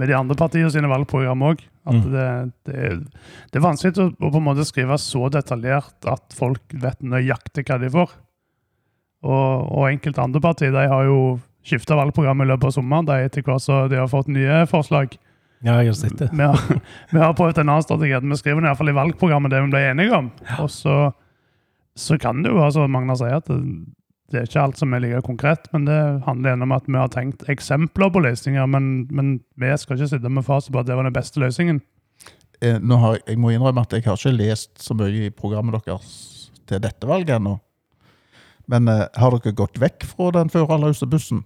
med 0.00 0.08
de 0.08 0.16
andre 0.16 0.36
partiene 0.40 0.70
sine 0.72 0.88
valgprogram 0.90 1.44
òg. 1.52 1.60
At 1.90 1.96
Mm. 2.00 2.10
det, 2.12 2.24
det, 2.68 2.88
det 3.50 3.58
er 3.60 3.64
vanskelig 3.64 3.98
å, 4.02 4.08
å 4.12 4.28
på 4.30 4.38
en 4.40 4.44
måte 4.46 4.64
skrive 4.68 4.96
så 5.00 5.28
detaljert 5.32 6.06
at 6.08 6.34
folk 6.36 6.60
vet 6.76 7.00
nøyaktig 7.02 7.64
hva 7.68 7.78
de 7.82 7.88
får. 7.92 8.12
Og, 9.24 9.64
og 9.76 9.88
enkelte 9.90 10.22
andre 10.24 10.40
partier 10.44 10.72
de 10.72 10.84
har 10.88 11.08
jo 11.08 11.16
skifta 11.66 11.96
valgprogram 11.98 12.40
i 12.40 12.46
løpet 12.48 12.70
av 12.70 12.76
sommeren 12.78 13.08
de 13.08 13.18
etter 13.26 13.44
hvert 13.44 13.60
så 13.64 13.82
de 13.92 13.98
har 14.00 14.08
fått 14.12 14.30
nye 14.32 14.62
forslag. 14.70 15.16
Ja, 15.60 15.74
jeg 15.84 15.90
har 15.92 15.98
sett 15.98 16.16
det. 16.20 16.30
Vi 16.32 16.40
har, 16.46 16.60
vi 17.12 17.20
har 17.20 17.34
prøvd 17.36 17.58
en 17.60 17.68
annen 17.68 17.84
strategi. 17.84 18.14
at 18.16 18.24
Vi 18.24 18.38
skriver 18.40 18.62
i 18.64 18.68
hvert 18.70 18.78
fall 18.80 18.92
i 18.92 18.96
valgprogrammet 18.96 19.52
det 19.52 19.60
vi 19.66 19.72
ble 19.74 19.82
enige 19.90 20.16
om. 20.16 20.30
Og 20.62 20.70
så, 20.72 20.94
så 22.00 22.16
kan 22.22 22.40
det 22.40 22.52
jo 22.54 22.60
være 22.62 22.72
som 22.78 22.94
Magna 22.96 23.16
sier, 23.20 23.36
at 23.42 23.50
det, 23.50 23.58
det 24.30 24.38
er 24.38 24.46
ikke 24.46 24.62
alt 24.62 24.78
som 24.78 24.92
er 24.94 25.02
like 25.02 25.22
konkret, 25.26 25.66
men 25.74 25.86
det 25.88 25.98
handler 26.26 26.52
igjen 26.52 26.66
om 26.66 26.74
at 26.76 26.86
vi 26.86 26.98
har 26.98 27.10
tenkt 27.10 27.46
eksempler 27.50 28.12
på 28.14 28.22
løsninger, 28.22 28.66
men, 28.70 28.90
men 29.10 29.32
vi 29.58 29.70
skal 29.78 29.98
ikke 29.98 30.12
sitte 30.12 30.30
med 30.30 30.46
fasit 30.46 30.72
på 30.74 30.82
at 30.82 30.86
det 30.86 30.98
var 30.98 31.08
den 31.08 31.16
beste 31.16 31.42
løsningen. 31.42 31.80
eh, 32.62 32.78
nå 32.78 32.96
har, 33.02 33.18
Jeg 33.26 33.38
må 33.38 33.50
innrømme 33.50 33.82
at 33.82 33.92
jeg 33.92 34.06
har 34.06 34.18
ikke 34.20 34.36
lest 34.36 34.82
så 34.82 34.94
mye 34.94 35.26
i 35.26 35.34
programmet 35.34 35.80
deres 35.84 36.50
til 36.68 36.82
dette 36.82 37.08
valget 37.08 37.40
ennå. 37.40 37.58
Men 38.70 38.88
eh, 38.88 39.08
har 39.18 39.34
dere 39.34 39.56
gått 39.56 39.80
vekk 39.82 40.06
fra 40.06 40.30
den 40.38 40.52
førerløse 40.52 41.08
bussen? 41.10 41.42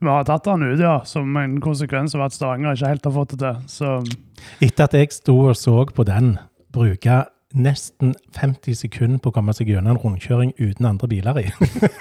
Vi 0.00 0.08
har 0.08 0.24
tatt 0.26 0.46
den 0.46 0.62
ut, 0.62 0.80
ja, 0.80 1.00
som 1.06 1.34
en 1.36 1.58
konsekvens 1.62 2.14
av 2.14 2.28
at 2.28 2.34
Stavanger 2.34 2.76
ikke 2.76 2.90
helt 2.92 3.06
har 3.08 3.14
fått 3.14 3.34
det 3.34 3.40
til. 3.42 3.62
Så 3.70 4.62
Etter 4.62 4.86
at 4.86 4.96
jeg 4.98 5.12
sto 5.14 5.36
og 5.48 5.56
så 5.58 5.84
på 5.94 6.06
den, 6.06 6.36
bruke 6.74 7.24
nesten 7.54 8.14
50 8.34 8.74
sekunder 8.76 9.20
på 9.22 9.30
å 9.30 9.34
komme 9.36 9.54
seg 9.54 9.70
gjennom 9.70 9.94
en 9.94 10.00
rundkjøring 10.02 10.52
uten 10.58 10.88
andre 10.88 11.08
biler 11.10 11.38
i. 11.44 11.44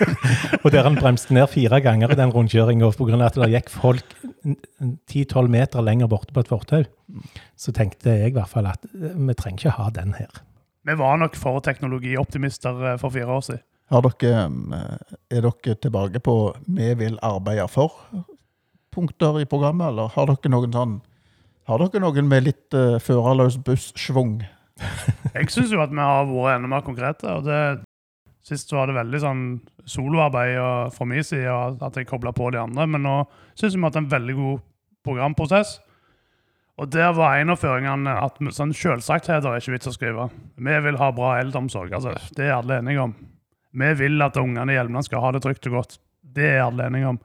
og 0.63 0.71
der 0.73 0.87
han 0.87 0.97
bremste 0.97 1.35
ned 1.37 1.49
fire 1.51 1.79
ganger 1.83 2.13
i 2.13 2.17
den 2.17 2.33
rundkjøringa 2.33 2.89
pga. 2.97 3.19
at 3.27 3.37
det 3.37 3.51
gikk 3.53 3.69
folk 3.73 4.15
10-12 4.43 5.51
meter 5.53 5.85
lenger 5.85 6.09
borte 6.11 6.33
på 6.33 6.43
et 6.43 6.49
fortau, 6.49 6.87
så 7.55 7.75
tenkte 7.75 8.17
jeg 8.17 8.33
i 8.33 8.35
hvert 8.37 8.49
fall 8.49 8.67
at 8.71 8.81
eh, 8.93 9.13
vi 9.13 9.37
trenger 9.37 9.61
ikke 9.61 9.77
ha 9.77 9.89
den 9.93 10.17
her. 10.17 10.41
vi 10.83 10.97
var 10.99 11.21
nok 11.21 11.37
for 11.39 11.61
teknologioptimister 11.63 12.93
eh, 12.93 12.97
for 12.99 13.13
fire 13.13 13.37
år 13.37 13.45
siden. 13.49 13.63
Har 13.93 14.01
dere, 14.01 14.49
eh, 14.49 15.15
er 15.37 15.45
dere 15.45 15.75
tilbake 15.75 16.19
på 16.19 16.55
'vi 16.65 16.93
vil 16.93 17.19
arbeide 17.21 17.67
for'-punkter 17.69 19.41
i 19.41 19.45
programmet, 19.45 19.87
eller 19.87 20.07
har 20.07 20.25
dere 20.25 20.49
noen 20.49 20.73
sånn 20.73 21.01
Har 21.67 21.77
dere 21.77 22.01
noen 22.01 22.27
med 22.27 22.43
litt 22.43 22.73
uh, 22.73 22.99
førerløs 22.99 23.55
buss-schwung? 23.63 24.43
Jeg 25.35 25.49
syns 25.53 25.71
jo 25.73 25.81
at 25.83 25.91
vi 25.93 26.01
har 26.01 26.27
vært 26.29 26.57
enda 26.59 26.69
mer 26.71 26.85
konkrete. 26.85 27.29
og 27.29 27.45
det 27.47 27.59
Sist 28.43 28.73
var 28.75 28.89
det 28.89 28.97
veldig 28.97 29.19
sånn 29.23 29.41
soloarbeid 29.87 30.57
og- 30.59 30.93
fra 30.93 31.05
min 31.07 31.23
side, 31.23 31.47
og 31.47 31.79
at 31.81 31.95
jeg 31.95 32.09
kobla 32.09 32.33
på 32.35 32.49
de 32.51 32.59
andre. 32.59 32.85
Men 32.87 33.01
nå 33.05 33.13
syns 33.55 33.75
vi 33.75 33.79
har 33.79 33.87
hatt 33.89 34.01
en 34.01 34.09
veldig 34.11 34.35
god 34.35 34.61
programprosess. 35.05 35.77
Og 36.77 36.89
der 36.91 37.13
var 37.13 37.37
en 37.37 37.53
av 37.53 37.61
føringene 37.61 38.09
at 38.19 38.39
sånn 38.51 38.73
selvsagtheter 38.75 39.47
er 39.47 39.61
ikke 39.61 39.75
vits 39.77 39.87
å 39.87 39.93
skrive. 39.95 40.25
Vi 40.57 40.79
vil 40.83 40.97
ha 40.99 41.11
bra 41.15 41.37
eldreomsorg. 41.39 41.93
Altså, 41.93 42.17
det 42.35 42.49
er 42.49 42.57
alle 42.57 42.81
enige 42.81 42.99
om. 43.05 43.15
Vi 43.73 43.93
vil 43.93 44.21
at 44.21 44.35
ungene 44.35 44.73
i 44.73 44.75
Hjelmeland 44.75 45.05
skal 45.05 45.21
ha 45.21 45.31
det 45.31 45.43
trygt 45.45 45.67
og 45.67 45.77
godt. 45.79 45.97
Det 46.33 46.43
er 46.57 46.63
alle 46.65 46.89
enige 46.89 47.13
om. 47.13 47.19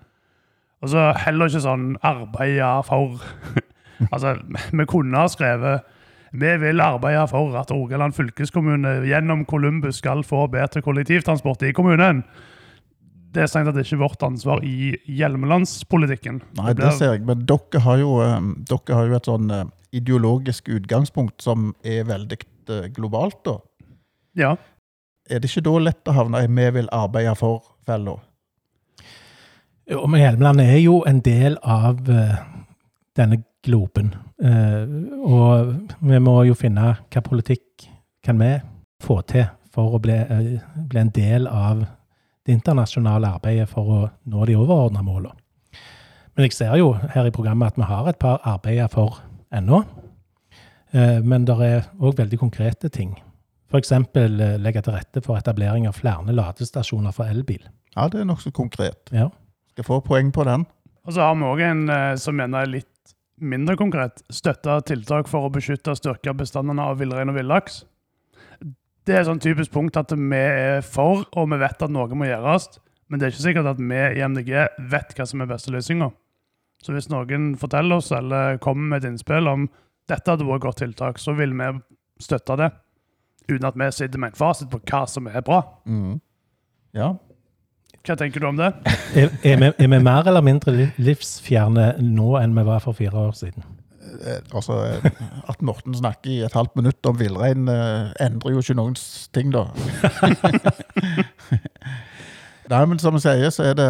Og 0.82 0.88
så 0.92 1.08
heller 1.18 1.48
ikke 1.50 1.64
sånn 1.64 1.96
arbeide 2.06 2.84
for 2.86 3.18
Altså, 4.12 4.36
vi 4.70 4.84
kunne 4.86 5.18
ha 5.18 5.26
skrevet 5.26 5.82
vi 6.32 6.52
vil 6.60 6.80
arbeide 6.80 7.24
for 7.30 7.56
at 7.58 7.70
Rogaland 7.72 8.16
fylkeskommune 8.16 8.98
gjennom 9.08 9.44
Columbus 9.48 10.02
skal 10.02 10.24
få 10.26 10.46
bedre 10.52 10.82
kollektivtransport 10.84 11.62
i 11.68 11.72
kommunen. 11.72 12.24
Det 13.32 13.44
er 13.44 13.50
strengt 13.50 13.68
tatt 13.68 13.80
ikke 13.82 14.00
vårt 14.00 14.22
ansvar 14.24 14.62
i 14.64 14.94
Hjelmelandspolitikken. 15.04 16.40
Nei, 16.58 16.72
det 16.76 16.92
ser 16.96 17.14
jeg. 17.16 17.24
Men 17.28 17.44
dere 17.48 17.82
har 17.84 18.00
jo, 18.00 18.14
eh, 18.24 18.38
dere 18.70 18.96
har 18.96 19.10
jo 19.10 19.18
et 19.18 19.28
sånn 19.28 19.50
eh, 19.52 19.66
ideologisk 20.00 20.70
utgangspunkt 20.72 21.44
som 21.44 21.72
er 21.84 22.06
veldig 22.08 22.38
eh, 22.72 22.88
globalt, 22.96 23.42
da. 23.44 23.58
Ja. 24.38 24.54
Er 25.28 25.42
det 25.42 25.50
ikke 25.50 25.66
da 25.66 25.76
lett 25.90 26.08
å 26.08 26.16
havne 26.16 26.44
i 26.44 26.48
'vi 26.48 26.70
vil 26.78 26.88
arbeide 26.92 27.36
for'-fella? 27.36 28.16
Jo, 29.88 30.06
men 30.06 30.20
Hjelmeland 30.20 30.60
er 30.60 30.78
jo 30.80 31.02
en 31.06 31.20
del 31.20 31.56
av 31.62 32.00
denne 33.16 33.42
globen. 33.68 34.12
Eh, 34.42 34.88
og 35.24 35.74
vi 36.00 36.20
må 36.22 36.40
jo 36.48 36.56
finne 36.58 36.94
hva 37.02 37.22
politikk 37.24 37.88
kan 38.24 38.40
vi 38.40 38.54
få 39.04 39.20
til 39.28 39.46
for 39.74 39.96
å 39.96 40.02
bli, 40.02 40.16
eh, 40.16 40.58
bli 40.88 41.00
en 41.00 41.12
del 41.14 41.46
av 41.46 41.84
det 42.46 42.56
internasjonale 42.56 43.34
arbeidet 43.36 43.68
for 43.68 43.92
å 43.92 44.00
nå 44.24 44.46
de 44.46 44.56
overordna 44.56 45.04
målene. 45.04 45.36
Men 46.34 46.46
jeg 46.46 46.54
ser 46.54 46.76
jo 46.78 46.92
her 46.92 47.26
i 47.26 47.34
programmet 47.34 47.72
at 47.72 47.76
vi 47.76 47.88
har 47.88 48.08
et 48.08 48.18
par 48.18 48.40
arbeider 48.46 48.88
for 48.88 49.18
ennå. 49.52 49.84
Eh, 50.94 51.20
men 51.20 51.44
det 51.44 51.56
er 51.60 51.88
òg 52.00 52.16
veldig 52.16 52.38
konkrete 52.38 52.88
ting. 52.88 53.16
F.eks. 53.68 53.90
legge 53.92 54.82
til 54.82 54.94
rette 54.94 55.20
for 55.20 55.36
etablering 55.36 55.86
av 55.86 55.98
flere 55.98 56.32
ladestasjoner 56.32 57.12
for 57.12 57.24
elbil. 57.24 57.60
Ja, 57.96 58.08
det 58.08 58.20
er 58.20 58.24
nokså 58.24 58.50
konkret. 58.50 59.10
Ja. 59.12 59.28
Skal 59.74 59.84
få 59.84 60.00
poeng 60.00 60.32
på 60.32 60.44
den. 60.44 60.64
Og 61.04 61.12
så 61.12 61.20
har 61.20 61.34
vi 61.34 61.42
òg 61.42 61.60
en 61.60 62.16
som 62.16 62.36
mener 62.36 62.62
er 62.62 62.72
litt 62.78 62.97
mindre 63.40 63.76
konkret. 63.78 64.22
Støtte 64.32 64.80
tiltak 64.88 65.28
for 65.30 65.46
å 65.46 65.52
beskytte 65.52 65.92
og 65.94 66.00
styrke 66.00 66.34
bestandene 66.36 66.84
av 66.84 66.98
villrein 67.00 67.30
og 67.32 67.38
villaks. 67.38 67.82
Det 69.08 69.16
er 69.16 69.22
et 69.22 69.28
sånn 69.30 69.40
typisk 69.40 69.72
punkt 69.72 69.96
at 69.96 70.12
vi 70.12 70.38
er 70.38 70.82
for, 70.84 71.24
og 71.32 71.50
vi 71.52 71.60
vet 71.62 71.84
at 71.84 71.92
noe 71.92 72.18
må 72.18 72.28
gjøres. 72.28 72.68
Men 73.08 73.20
det 73.20 73.26
er 73.26 73.32
ikke 73.32 73.46
sikkert 73.46 73.70
at 73.70 73.78
vi 73.80 74.00
i 74.20 74.24
MDG 74.24 74.50
vet 74.92 75.14
hva 75.16 75.26
som 75.28 75.40
er 75.40 75.48
beste 75.48 75.72
løsninga. 75.72 76.10
Så 76.84 76.94
hvis 76.94 77.08
noen 77.10 77.54
forteller 77.58 77.98
oss 77.98 78.12
eller 78.14 78.60
kommer 78.62 78.92
med 78.92 79.02
et 79.02 79.12
innspill 79.12 79.48
om 79.50 79.66
dette 80.08 80.30
hadde 80.30 80.46
vært 80.46 80.64
godt 80.66 80.82
tiltak, 80.82 81.18
så 81.20 81.34
vil 81.36 81.56
vi 81.56 81.70
støtte 82.22 82.56
det. 82.60 82.68
Uten 83.48 83.66
at 83.68 83.78
vi 83.80 83.88
sitter 83.96 84.20
med 84.20 84.34
en 84.34 84.38
fasit 84.38 84.68
på 84.72 84.80
hva 84.84 85.02
som 85.08 85.28
er 85.30 85.40
bra. 85.44 85.62
Mm. 85.88 86.20
Ja. 86.96 87.14
Hva 88.08 88.16
tenker 88.16 88.40
du 88.40 88.48
om 88.48 88.56
det? 88.56 88.72
Er, 89.18 89.32
er, 89.42 89.56
vi, 89.60 89.68
er 89.68 89.88
vi 89.88 89.98
mer 90.04 90.28
eller 90.28 90.44
mindre 90.44 90.72
livsfjerne 91.00 91.90
nå 92.04 92.34
enn 92.40 92.54
vi 92.56 92.64
var 92.64 92.80
for 92.84 92.96
fire 92.96 93.26
år 93.28 93.34
siden? 93.36 93.64
Eh, 94.20 94.40
altså, 94.56 94.78
eh, 94.84 95.20
At 95.48 95.62
Morten 95.64 95.96
snakker 95.96 96.30
i 96.30 96.42
et 96.46 96.56
halvt 96.56 96.76
minutt 96.78 97.08
om 97.08 97.16
villrein, 97.18 97.68
eh, 97.72 98.10
endrer 98.24 98.54
jo 98.54 98.62
ikke 98.62 98.76
noen 98.78 98.96
ting, 99.36 99.52
da. 99.52 99.66
Nei, 102.72 102.82
men 102.84 103.00
som 103.00 103.16
jeg 103.16 103.24
sier, 103.24 103.52
så 103.52 103.70
er 103.70 103.78
det 103.78 103.88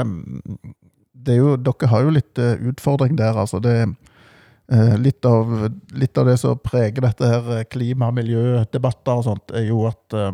det 1.28 1.34
er 1.34 1.40
jo, 1.42 1.54
Dere 1.60 1.90
har 1.90 2.06
jo 2.06 2.14
litt 2.14 2.40
eh, 2.40 2.58
utfordring 2.70 3.18
der, 3.18 3.38
altså. 3.38 3.60
Det 3.62 3.74
eh, 3.82 4.94
litt, 5.02 5.24
av, 5.28 5.54
litt 5.98 6.18
av 6.18 6.30
det 6.30 6.38
som 6.40 6.58
preger 6.62 7.04
dette 7.04 7.30
her 7.30 7.52
eh, 7.58 7.66
klima- 7.70 8.10
og 8.10 8.18
miljødebatter 8.18 9.18
og 9.18 9.26
sånt, 9.26 9.54
er 9.54 9.66
jo 9.68 9.82
at 9.90 10.16
eh, 10.16 10.30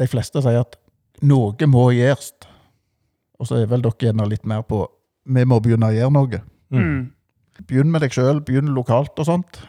de 0.00 0.08
fleste 0.10 0.42
sier 0.44 0.64
at 0.64 0.78
noe 1.20 1.68
må 1.68 1.90
gjøres. 1.94 2.32
Og 3.40 3.48
så 3.48 3.60
er 3.60 3.70
vel 3.70 3.82
dere 3.84 4.06
gjerne 4.08 4.28
litt 4.28 4.46
mer 4.48 4.64
på 4.68 4.84
vi 5.30 5.44
må 5.48 5.60
begynne 5.62 5.90
å 5.90 5.94
gjøre 5.94 6.14
noe. 6.16 6.40
Mm. 6.72 7.00
Begynn 7.68 7.90
med 7.92 8.02
deg 8.04 8.14
sjøl, 8.14 8.40
begynn 8.44 8.72
lokalt 8.76 9.18
og 9.20 9.28
sånt. 9.28 9.60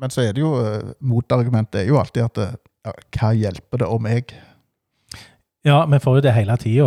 Men 0.00 0.12
så 0.12 0.24
er 0.24 0.36
det 0.36 0.42
jo 0.42 0.54
eh, 0.60 0.94
motargumentet 1.04 1.82
er 1.82 1.90
jo 1.90 1.98
alltid 2.00 2.24
at 2.24 2.40
eh, 2.40 2.54
ja, 2.86 2.94
hva 3.16 3.32
hjelper 3.36 3.82
det 3.82 3.90
om 3.92 4.08
jeg 4.08 4.30
Ja, 5.68 5.82
vi 5.84 5.98
får 6.00 6.16
jo 6.16 6.22
det 6.24 6.32
hele 6.32 6.56
tida. 6.56 6.86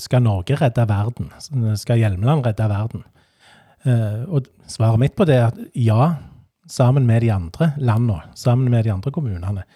Skal 0.00 0.22
Norge 0.24 0.56
redde 0.56 0.86
verden? 0.88 1.28
Skal 1.76 2.00
Hjelmeland 2.00 2.46
redde 2.46 2.68
verden? 2.70 3.04
Eh, 3.84 4.22
Og 4.24 4.48
svaret 4.66 5.02
mitt 5.02 5.16
på 5.18 5.26
det 5.28 5.36
er 5.36 5.50
at 5.50 5.60
ja, 5.76 6.14
sammen 6.68 7.04
med 7.06 7.20
de 7.22 7.32
andre 7.34 7.74
landene, 7.76 8.32
sammen 8.34 8.72
med 8.72 8.88
de 8.88 8.94
andre 8.96 9.12
kommunene. 9.12 9.66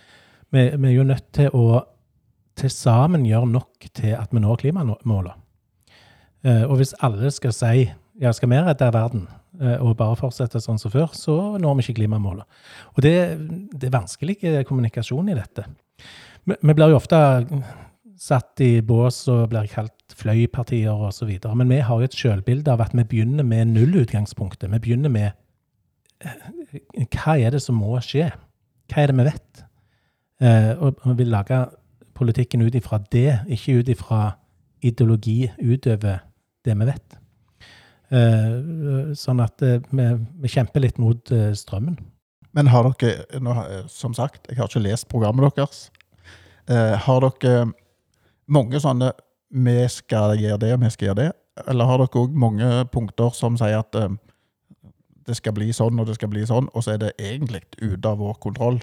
Vi, 0.53 0.65
vi 0.73 0.89
er 0.89 0.97
jo 0.97 1.09
nødt 1.09 1.29
til 1.37 1.53
å 1.53 1.83
til 2.57 2.73
sammen 2.73 3.25
gjøre 3.25 3.49
nok 3.49 3.87
til 3.97 4.13
at 4.17 4.33
vi 4.33 4.41
når 4.43 4.59
klimamålene. 4.61 5.42
Eh, 6.45 6.65
Og 6.67 6.77
hvis 6.81 6.95
alle 7.01 7.31
skal 7.31 7.55
si 7.55 7.87
ja, 8.21 8.33
skal 8.33 8.51
vi 8.51 8.59
redde 8.61 8.91
verden, 8.93 9.29
eh, 9.61 9.79
og 9.81 9.97
bare 9.97 10.19
fortsette 10.19 10.61
sånn 10.61 10.79
som 10.79 10.93
før, 10.93 11.13
så 11.17 11.37
når 11.59 11.79
vi 11.79 11.87
ikke 11.87 12.01
klimamålet. 12.03 12.45
Og 12.97 13.03
det, 13.03 13.15
det 13.73 13.89
er 13.89 13.95
vanskelig 13.95 14.37
kommunikasjon 14.69 15.31
i 15.33 15.39
dette. 15.39 15.65
Vi, 16.45 16.75
blir 16.75 16.91
jo 16.91 16.99
ofte 16.99 17.19
satt 18.19 18.61
i 18.63 18.81
bås 18.85 19.25
og 19.33 19.49
blir 19.51 19.71
kalt 19.71 20.15
fløypartier 20.19 21.07
osv. 21.09 21.31
Men 21.55 21.71
vi 21.71 21.81
har 21.83 22.01
jo 22.01 22.09
et 22.11 22.19
selvbilde 22.19 22.75
av 22.75 22.83
at 22.85 22.95
vi 22.95 23.07
begynner 23.07 23.47
med 23.47 23.73
nullutgangspunktet. 23.73 24.71
Vi 24.75 24.83
begynner 24.83 25.13
med 25.13 25.31
eh, 26.21 27.07
hva 27.15 27.39
er 27.39 27.55
det 27.55 27.63
som 27.63 27.79
må 27.81 27.95
skje? 28.05 28.29
Hva 28.91 29.03
er 29.03 29.11
det 29.13 29.19
vi 29.19 29.31
vet? 29.31 29.65
Og 30.43 30.99
vi 31.05 31.13
vil 31.21 31.29
lage 31.31 31.57
politikken 32.19 32.65
ut 32.67 32.75
ifra 32.75 32.99
det, 33.13 33.45
ikke 33.47 33.77
ut 33.79 33.91
ifra 33.93 34.23
ideologi 34.83 35.47
utover 35.63 36.19
det 36.67 36.77
vi 36.79 36.89
vet. 36.89 37.19
Eh, 38.13 39.13
sånn 39.17 39.41
at 39.41 39.63
eh, 39.65 39.81
vi, 39.89 40.07
vi 40.43 40.51
kjemper 40.53 40.85
litt 40.85 40.99
mot 41.01 41.33
eh, 41.33 41.53
strømmen. 41.57 41.97
Men 42.53 42.69
har 42.69 42.91
dere, 43.01 43.85
som 43.89 44.13
sagt, 44.13 44.51
jeg 44.51 44.59
har 44.59 44.69
ikke 44.69 44.85
lest 44.85 45.09
programmet 45.09 45.57
deres. 45.57 45.87
Har 46.69 47.25
dere 47.25 47.71
mange 48.45 48.77
sånne 48.79 49.09
'vi 49.49 49.89
skal 49.89 50.37
gjøre 50.37 50.61
det, 50.61 50.75
vi 50.81 50.91
skal 50.93 51.07
gjøre 51.09 51.21
det'? 51.23 51.33
Eller 51.67 51.89
har 51.89 51.99
dere 51.99 52.21
òg 52.21 52.37
mange 52.37 52.69
punkter 52.93 53.33
som 53.33 53.57
sier 53.57 53.81
at 53.81 53.97
det 55.27 55.37
skal 55.39 55.57
bli 55.57 55.73
sånn 55.73 55.99
og 55.99 56.07
det 56.07 56.19
skal 56.19 56.29
bli 56.29 56.45
sånn, 56.45 56.69
og 56.75 56.85
så 56.85 56.93
er 56.93 56.99
det 56.99 57.13
egentlig 57.17 57.63
ute 57.81 58.05
av 58.09 58.21
vår 58.21 58.37
kontroll? 58.45 58.83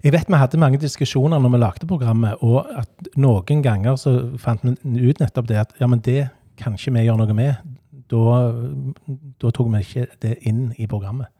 Jeg 0.00 0.14
vet 0.14 0.30
vi 0.30 0.40
hadde 0.40 0.58
mange 0.58 0.80
diskusjoner 0.80 1.42
når 1.42 1.52
vi 1.52 1.60
lagde 1.60 1.86
programmet, 1.90 2.40
og 2.40 2.64
at 2.72 3.12
noen 3.16 3.62
ganger 3.62 3.96
så 4.00 4.32
fant 4.40 4.64
vi 4.64 5.10
ut 5.10 5.20
nettopp 5.20 5.48
det 5.50 5.60
at 5.60 5.74
ja, 5.78 5.86
men 5.86 6.00
det 6.00 6.30
kan 6.58 6.76
ikke 6.76 6.94
vi 6.96 7.04
gjør 7.06 7.20
noe 7.22 7.36
med. 7.36 7.76
Da, 8.12 8.24
tok 9.42 9.68
vi 9.72 9.82
ikke 9.84 10.06
det 10.24 10.38
inn 10.48 10.70
i 10.76 10.88
programmet. 10.90 11.30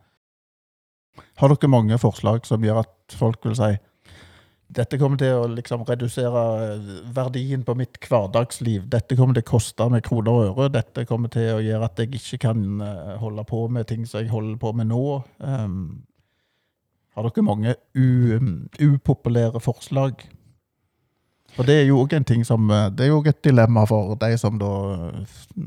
Har 1.41 1.53
dere 1.53 1.69
mange 1.69 1.99
forslag 2.01 2.47
som 2.49 2.65
gjør 2.65 2.85
at 2.85 3.17
folk 3.19 3.45
vil 3.45 3.57
si 3.59 3.75
dette 4.73 4.97
kommer 4.97 5.21
til 5.21 5.37
å 5.37 5.49
liksom 5.53 5.83
redusere 5.89 6.43
eh, 6.65 6.93
verdien 7.13 7.65
på 7.67 7.75
mitt 7.77 7.99
hverdagsliv. 8.07 8.87
Dette 8.93 9.17
kommer 9.19 9.37
til 9.37 9.45
å 9.45 9.51
koste 9.53 9.89
meg 9.93 10.05
kroner 10.07 10.33
og 10.33 10.45
øre. 10.47 10.71
Dette 10.73 11.05
kommer 11.09 11.33
til 11.33 11.51
å 11.57 11.63
gjøre 11.63 11.89
at 11.89 12.01
jeg 12.01 12.15
ikke 12.17 12.41
kan 12.47 12.63
eh, 12.81 13.13
holde 13.21 13.45
på 13.49 13.67
med 13.73 13.91
ting 13.91 14.07
som 14.09 14.23
jeg 14.23 14.33
holder 14.33 14.57
på 14.63 14.73
med 14.79 14.89
nå. 14.93 15.03
Um, 15.45 15.83
har 17.13 17.29
dere 17.29 17.45
mange 17.45 17.77
upopulære 17.93 19.61
forslag? 19.61 20.25
For 21.57 21.69
det 21.69 21.75
er 21.83 21.87
jo 21.91 21.99
òg 22.05 22.15
en 22.17 22.25
ting 22.25 22.45
som 22.49 22.71
eh, 22.73 22.87
Det 22.97 23.05
er 23.07 23.11
jo 23.13 23.23
et 23.29 23.43
dilemma 23.45 23.83
for 23.89 24.15
de 24.21 24.31
som 24.41 24.57
da 24.61 24.71
eh, 24.95 25.67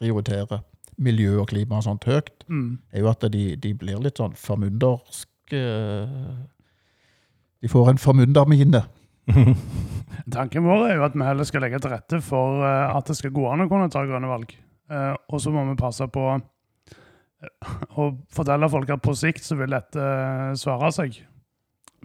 prioriterer 0.00 0.62
miljø 0.96 1.40
og 1.42 1.48
klima 1.50 1.76
og 1.80 1.84
sånt 1.84 2.04
høyt 2.08 2.32
Mm. 2.48 2.78
er 2.94 3.00
jo 3.02 3.08
at 3.10 3.24
de, 3.32 3.56
de 3.58 3.72
blir 3.74 3.98
litt 4.00 4.16
sånn 4.20 4.32
formynderske 4.38 5.58
De 7.62 7.68
får 7.68 7.90
en 7.90 7.98
formyndermine. 7.98 8.82
Tanken 10.32 10.64
vår 10.64 10.84
er 10.90 10.94
jo 11.00 11.04
at 11.08 11.16
vi 11.18 11.26
heller 11.26 11.44
skal 11.48 11.64
legge 11.66 11.80
til 11.82 11.90
rette 11.92 12.20
for 12.24 12.62
eh, 12.64 12.96
at 12.96 13.08
det 13.10 13.16
skal 13.18 13.32
gå 13.34 13.46
an 13.50 13.64
å 13.64 13.68
kunne 13.70 13.90
ta 13.92 14.04
grønne 14.06 14.30
valg. 14.30 14.52
Eh, 14.90 15.14
og 15.28 15.40
så 15.42 15.50
må 15.54 15.64
vi 15.68 15.74
passe 15.80 16.06
på 16.12 16.24
eh, 16.36 17.72
å 17.98 18.08
fortelle 18.32 18.68
folk 18.70 18.92
at 18.94 19.02
på 19.02 19.14
sikt 19.18 19.42
så 19.46 19.58
vil 19.58 19.74
dette 19.74 19.98
eh, 20.00 20.52
svare 20.60 20.92
seg. 20.94 21.18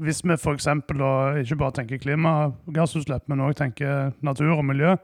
Hvis 0.01 0.23
vi 0.25 0.33
f.eks. 0.33 0.67
ikke 0.67 1.57
bare 1.59 1.75
tenker 1.77 2.01
klimagassutslipp, 2.01 3.27
men 3.29 3.43
òg 3.45 3.53
tenker 3.59 4.15
natur 4.25 4.55
og 4.55 4.65
miljø. 4.65 4.95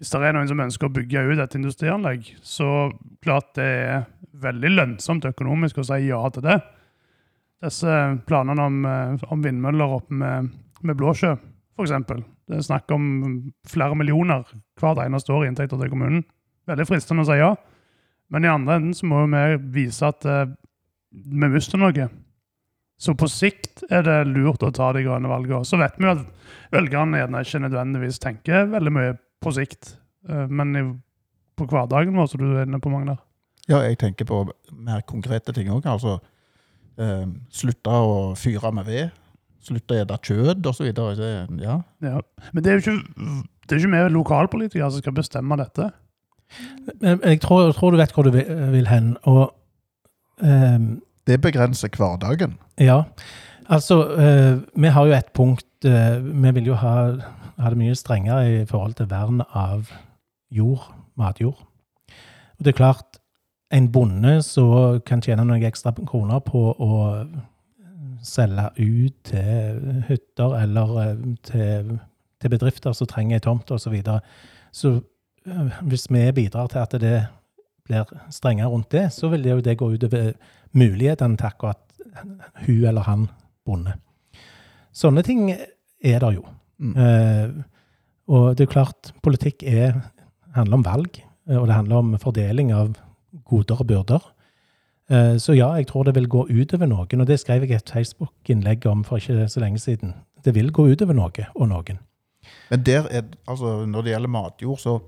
Hvis 0.00 0.12
det 0.12 0.20
er 0.24 0.36
noen 0.36 0.48
som 0.48 0.60
ønsker 0.60 0.88
å 0.88 0.92
bygge 0.96 1.22
ut 1.28 1.40
et 1.40 1.56
industrianlegg, 1.56 2.28
så 2.44 2.90
klart 3.24 3.54
det 3.56 3.68
er 3.68 4.04
veldig 4.40 4.70
lønnsomt 4.72 5.26
økonomisk 5.28 5.80
å 5.80 5.86
si 5.88 5.98
ja 6.06 6.20
til 6.32 6.44
det. 6.46 6.58
Disse 7.64 7.96
planene 8.28 8.64
om, 8.64 8.78
eh, 8.88 9.24
om 9.28 9.42
vindmøller 9.44 9.96
oppe 9.98 10.16
med, 10.16 10.52
med 10.80 10.96
Blåsjø, 10.96 11.34
f.eks. 11.76 11.92
Det 12.48 12.56
er 12.58 12.64
snakk 12.66 12.92
om 12.96 13.04
flere 13.68 13.96
millioner 13.96 14.48
hvert 14.80 15.04
eneste 15.04 15.32
år 15.32 15.44
i 15.44 15.50
inntekter 15.52 15.80
til 15.80 15.92
kommunen. 15.92 16.24
Veldig 16.68 16.88
fristende 16.88 17.24
å 17.24 17.28
si 17.28 17.36
ja. 17.38 17.52
Men 18.30 18.46
i 18.46 18.50
andre 18.50 18.78
enden 18.78 18.96
så 18.96 19.08
må 19.10 19.26
vi 19.26 19.44
vise 19.80 20.08
at 20.08 20.24
eh, 20.24 20.48
vi 21.10 21.52
mister 21.52 21.80
noe. 21.80 22.08
Så 23.00 23.14
på 23.16 23.28
sikt 23.32 23.84
er 23.88 24.04
det 24.04 24.18
lurt 24.28 24.64
å 24.66 24.72
ta 24.76 24.90
de 24.92 25.02
grønne 25.06 25.30
valgene. 25.30 25.64
Så 25.64 25.78
vet 25.80 25.96
vi 25.96 26.04
jo 26.04 26.12
at 26.18 26.26
velgerne 26.74 27.22
gjerne 27.22 27.40
ikke 27.46 27.62
nødvendigvis 27.64 28.20
tenker 28.20 28.68
veldig 28.74 28.92
mye 28.92 29.14
på 29.40 29.54
sikt. 29.56 29.94
Eh, 30.28 30.46
Men 30.52 30.76
i, 30.76 30.82
på 31.56 31.68
hverdagen 31.70 32.16
vår, 32.16 32.28
som 32.28 32.42
du 32.42 32.50
er 32.52 32.68
inne 32.68 32.80
på, 32.82 32.92
Magnar. 32.92 33.22
Ja, 33.70 33.80
jeg 33.86 34.00
tenker 34.02 34.28
på 34.28 34.42
mer 34.74 35.00
konkrete 35.08 35.54
ting 35.56 35.70
òg. 35.72 35.88
Altså 35.88 36.18
eh, 37.00 37.24
slutte 37.54 37.96
å 38.04 38.20
fyre 38.36 38.72
med 38.76 38.88
ved. 38.90 39.16
Slutte 39.64 40.02
å 40.04 40.18
spise 40.20 40.52
kjøtt 40.52 40.68
osv. 40.68 40.92
Ja. 41.60 41.80
Ja. 42.04 42.20
Men 42.52 42.64
det 42.64 42.70
er 42.72 42.78
jo 42.78 42.84
ikke, 42.84 43.40
det 43.64 43.76
er 43.76 43.82
ikke 43.82 43.96
vi 43.96 44.14
lokalpolitikere 44.16 44.90
som 44.92 45.02
skal 45.04 45.16
bestemme 45.16 45.56
dette. 45.60 45.90
Jeg 47.00 47.40
tror, 47.44 47.68
jeg 47.68 47.76
tror 47.78 47.94
du 47.94 48.00
vet 48.00 48.12
hvor 48.12 48.26
du 48.26 48.32
vil, 48.34 48.48
vil 48.72 48.88
hen. 48.90 49.12
Og 49.30 49.52
ehm, 50.42 50.98
Det 51.30 51.38
begrenser 51.38 51.92
hverdagen. 51.94 52.56
Ja. 52.80 53.04
Altså, 53.70 54.00
eh, 54.18 54.58
vi 54.82 54.90
har 54.90 55.06
jo 55.06 55.14
et 55.14 55.28
punkt 55.34 55.84
eh, 55.86 56.18
Vi 56.18 56.50
vil 56.56 56.72
jo 56.72 56.74
ha, 56.74 56.94
ha 57.58 57.70
det 57.70 57.78
mye 57.78 57.94
strengere 57.94 58.62
i 58.62 58.64
forhold 58.66 58.96
til 58.98 59.06
vern 59.10 59.44
av 59.54 59.92
jord, 60.50 60.88
matjord. 61.14 61.60
Og 62.58 62.64
det 62.66 62.74
er 62.74 62.80
klart, 62.80 63.20
en 63.70 63.86
bonde 63.92 64.40
som 64.42 64.98
kan 65.06 65.22
tjene 65.22 65.46
noen 65.46 65.62
ekstra 65.62 65.92
kroner 65.94 66.42
på 66.42 66.64
å 66.74 66.96
selge 68.26 68.66
ut 68.76 69.14
til 69.30 70.02
hytter 70.08 70.56
eller 70.64 70.96
eh, 71.04 71.26
til, 71.46 71.98
til 72.42 72.52
bedrifter 72.52 72.96
som 72.96 73.08
trenger 73.08 73.38
ei 73.38 73.44
tomt 73.44 73.70
osv. 73.70 73.86
Så, 73.86 73.94
videre. 73.94 74.20
så 74.72 74.98
hvis 75.86 76.10
vi 76.10 76.26
bidrar 76.36 76.66
til 76.66 76.82
at 76.82 76.98
det 77.00 77.18
blir 77.90 78.14
strengere 78.32 78.70
rundt 78.70 78.90
det, 78.94 79.08
så 79.14 79.28
vil 79.32 79.44
det 79.44 79.52
jo 79.56 79.66
det 79.66 79.76
gå 79.80 79.90
utover 79.92 80.32
mulighetene 80.78 81.38
til 81.38 81.50
akkurat 81.50 81.82
hun 82.66 82.86
eller 82.88 83.06
han 83.06 83.28
bonde. 83.66 83.96
Sånne 84.96 85.22
ting 85.26 85.50
er 85.50 86.22
det 86.22 86.32
jo. 86.34 86.46
Mm. 86.80 86.96
Eh, 86.96 87.52
og 88.30 88.56
det 88.58 88.66
er 88.66 88.72
klart, 88.72 89.12
politikk 89.24 89.64
er, 89.66 89.98
handler 90.56 90.80
om 90.80 90.86
valg, 90.86 91.22
eh, 91.48 91.56
og 91.58 91.68
det 91.68 91.76
handler 91.76 92.02
om 92.02 92.18
fordeling 92.22 92.72
av 92.74 92.94
goder 93.50 93.82
og 93.82 93.88
byrder. 93.90 94.28
Eh, 95.10 95.36
så 95.42 95.54
ja, 95.56 95.72
jeg 95.78 95.90
tror 95.90 96.06
det 96.06 96.16
vil 96.18 96.28
gå 96.30 96.46
utover 96.50 96.90
noen, 96.90 97.22
og 97.22 97.26
det 97.26 97.40
skrev 97.42 97.66
jeg 97.66 97.80
et 97.80 97.94
Facebook-innlegg 97.94 98.86
om 98.90 99.04
for 99.06 99.22
ikke 99.22 99.48
så 99.50 99.62
lenge 99.62 99.82
siden. 99.82 100.14
Det 100.44 100.54
vil 100.56 100.72
gå 100.72 100.88
utover 100.90 101.16
noe 101.16 101.48
og 101.54 101.70
noen. 101.70 102.00
Men 102.70 102.84
der 102.86 103.06
er, 103.10 103.26
altså, 103.46 103.84
når 103.86 104.06
det 104.06 104.14
gjelder 104.14 104.32
matjord, 104.32 104.78
så, 104.80 104.98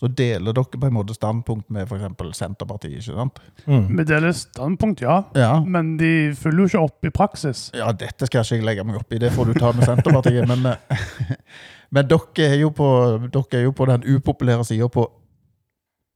så 0.00 0.08
deler 0.08 0.54
dere 0.56 0.80
på 0.80 0.88
en 0.88 0.94
måte 0.96 1.12
standpunkt 1.12 1.66
med 1.68 1.84
f.eks. 1.84 2.38
Senterpartiet. 2.38 3.02
ikke 3.02 3.16
sant? 3.18 3.40
Mm. 3.66 3.98
Vi 3.98 4.04
deler 4.08 4.32
standpunkt, 4.32 5.02
ja. 5.04 5.18
Ja. 5.36 5.58
Men 5.60 5.98
de 6.00 6.32
følger 6.38 6.62
jo 6.62 6.68
ikke 6.70 6.84
opp 6.88 7.08
i 7.08 7.12
praksis. 7.12 7.66
ja, 7.76 7.90
dette 7.92 8.26
skal 8.26 8.46
ikke 8.46 8.56
jeg 8.56 8.64
legge 8.64 8.86
meg 8.88 8.96
opp 8.96 9.12
i, 9.12 9.20
det 9.20 9.32
får 9.34 9.50
du 9.50 9.58
ta 9.60 9.74
med 9.76 9.84
Senterpartiet. 9.84 10.48
men, 10.48 10.64
eh, 10.72 11.04
men 11.94 12.08
dere, 12.08 12.46
er 12.46 12.56
jo 12.62 12.72
på, 12.72 12.88
dere 13.28 13.60
er 13.60 13.66
jo 13.68 13.74
på 13.76 13.90
den 13.92 14.08
upopulære 14.08 14.64
sida 14.70 14.88
på 14.88 15.04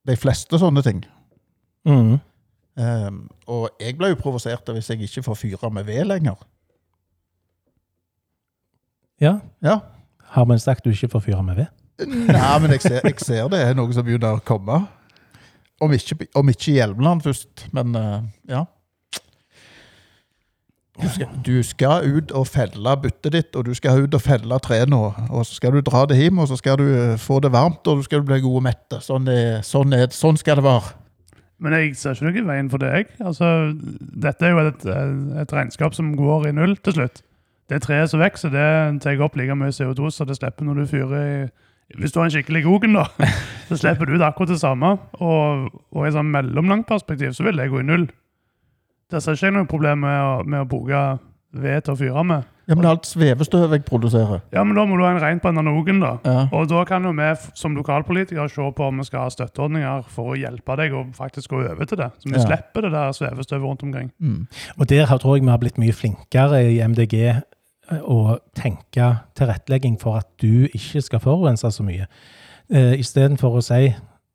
de 0.08 0.16
fleste 0.16 0.60
sånne 0.60 0.84
ting. 0.84 1.04
Mm. 1.84 2.16
Um, 2.74 3.20
og 3.46 3.68
jeg 3.78 3.98
ble 4.00 4.14
jo 4.14 4.18
provosert 4.18 4.72
hvis 4.72 4.88
jeg 4.90 5.04
ikke 5.04 5.28
får 5.28 5.42
fyre 5.44 5.70
med 5.70 5.84
ved 5.84 6.08
lenger. 6.08 6.40
Ja. 9.20 9.38
Ja. 9.62 9.78
Har 10.34 10.48
man 10.48 10.58
sagt 10.58 10.84
du 10.84 10.90
ikke 10.90 11.12
får 11.12 11.28
fyre 11.28 11.42
med 11.44 11.60
ved? 11.60 11.83
Nei, 12.02 12.54
men 12.60 12.74
jeg 12.74 12.82
ser, 12.82 13.00
jeg 13.04 13.20
ser 13.22 13.50
det 13.52 13.60
er 13.62 13.76
noe 13.78 13.94
som 13.94 14.06
begynner 14.06 14.38
å 14.38 14.44
komme. 14.44 14.80
Om 15.82 15.92
ikke, 15.94 16.26
om 16.38 16.48
ikke 16.50 16.78
Hjelmeland 16.78 17.22
først, 17.22 17.68
men 17.74 17.94
uh, 17.98 18.24
ja. 18.50 18.64
Du 20.94 21.08
skal, 21.10 21.30
du 21.42 21.54
skal 21.66 22.04
ut 22.06 22.30
og 22.38 22.46
felle 22.46 22.92
byttet 23.02 23.34
ditt, 23.34 23.56
og 23.58 23.66
du 23.66 23.72
skal 23.74 24.04
ut 24.04 24.14
og 24.14 24.22
felle 24.22 24.58
trærne. 24.62 25.00
Og 25.26 25.42
så 25.46 25.56
skal 25.56 25.74
du 25.74 25.82
dra 25.82 26.04
det 26.06 26.20
hjem, 26.20 26.38
og 26.38 26.50
så 26.50 26.58
skal 26.60 26.78
du 26.78 26.84
eh, 26.86 27.16
få 27.18 27.40
det 27.42 27.50
varmt, 27.50 27.82
og 27.90 27.98
du 27.98 28.04
skal 28.06 28.22
bli 28.22 28.38
god 28.44 28.60
og 28.60 28.62
mett. 28.62 28.98
Sånn, 29.02 29.26
sånn, 29.66 29.96
sånn 30.14 30.38
skal 30.38 30.60
det 30.60 30.66
være. 30.68 30.94
Men 31.64 31.74
jeg 31.78 31.96
ser 31.98 32.14
ikke 32.14 32.28
noe 32.28 32.38
i 32.44 32.46
veien 32.46 32.70
for 32.70 32.82
deg. 32.82 33.10
Altså, 33.26 33.50
dette 34.22 34.46
er 34.46 34.54
jo 34.54 34.62
et, 34.68 34.86
et 35.42 35.56
regnskap 35.58 35.98
som 35.98 36.14
går 36.18 36.50
i 36.50 36.54
null 36.54 36.76
til 36.86 36.98
slutt. 37.00 37.24
Det 37.72 37.80
treet 37.82 38.10
som 38.12 38.22
vokser, 38.22 38.54
det 38.54 39.02
tar 39.02 39.22
opp 39.24 39.38
like 39.40 39.54
mye 39.58 39.74
CO2 39.74 40.10
som 40.14 40.28
det 40.28 40.38
slipper 40.38 40.66
når 40.66 40.82
du 40.82 40.90
fyrer 40.90 41.14
i 41.18 41.36
Hvis 41.98 42.12
du 42.14 42.18
har 42.20 42.26
en 42.26 42.32
skikkelig 42.34 42.64
gogen, 42.64 42.96
da, 42.96 43.04
så 43.68 43.76
slipper 43.78 44.08
du 44.08 44.16
ut 44.16 44.24
akkurat 44.26 44.54
det 44.54 44.60
samme. 44.62 44.94
Og, 45.20 45.68
og 45.94 46.06
i 46.08 46.12
sånn 46.14 46.32
mellomlangt 46.32 46.88
perspektiv 46.88 47.36
så 47.36 47.44
vil 47.46 47.60
det 47.60 47.68
gå 47.70 47.82
i 47.82 47.86
null. 47.86 48.08
Der 49.12 49.20
ser 49.22 49.36
ikke 49.36 49.50
jeg 49.50 49.54
noe 49.58 49.68
problem 49.70 50.02
med 50.06 50.16
å, 50.18 50.34
med 50.48 50.64
å 50.64 50.68
bruke 50.68 51.04
ved 51.54 51.84
til 51.86 51.94
å 51.94 51.98
fyre 52.00 52.24
med. 52.26 52.50
Ja, 52.64 52.74
Men 52.78 52.86
alt 52.88 53.04
svevestøv 53.04 53.74
jeg 53.76 53.82
produserer 53.84 54.38
Ja, 54.54 54.62
men 54.64 54.72
da 54.78 54.86
må 54.88 54.96
du 54.96 55.02
ha 55.04 55.10
en 55.28 55.40
på 55.42 55.50
analogen, 55.50 55.98
da. 56.00 56.14
ja. 56.24 56.46
Og 56.56 56.64
da 56.70 56.80
kan 56.88 57.04
jo 57.04 57.12
vi 57.12 57.26
som 57.60 57.74
lokalpolitikere 57.76 58.48
se 58.48 58.64
på 58.76 58.86
om 58.88 59.02
vi 59.02 59.04
skal 59.04 59.26
ha 59.26 59.32
støtteordninger 59.34 60.06
for 60.08 60.32
å 60.32 60.38
hjelpe 60.40 60.76
deg 60.80 60.96
å 60.96 61.02
faktisk 61.14 61.52
gå 61.52 61.60
over 61.60 61.84
til 61.84 62.00
det. 62.00 62.08
Så 62.22 62.30
vi 62.30 62.38
Ja. 62.38 62.46
slipper 62.46 62.86
det 62.86 62.92
der 62.96 63.12
svevestøvet 63.12 63.68
rundt 63.68 63.82
omkring. 63.84 64.10
mm. 64.18 64.46
Og 64.78 64.88
der 64.88 65.04
tror 65.18 65.36
jeg 65.36 65.44
vi 65.44 65.50
har 65.50 65.58
blitt 65.58 65.76
mye 65.78 65.92
flinkere 65.92 66.62
i 66.72 66.80
MDG 66.80 67.42
å 67.92 68.38
tenke 68.56 69.10
tilrettelegging 69.36 69.98
for 70.00 70.16
at 70.22 70.28
du 70.42 70.66
ikke 70.70 71.02
skal 71.04 71.20
forurense 71.20 71.70
så 71.70 71.84
mye. 71.86 72.06
Eh, 72.72 72.94
Istedenfor 73.00 73.58
å 73.58 73.64
si 73.64 73.94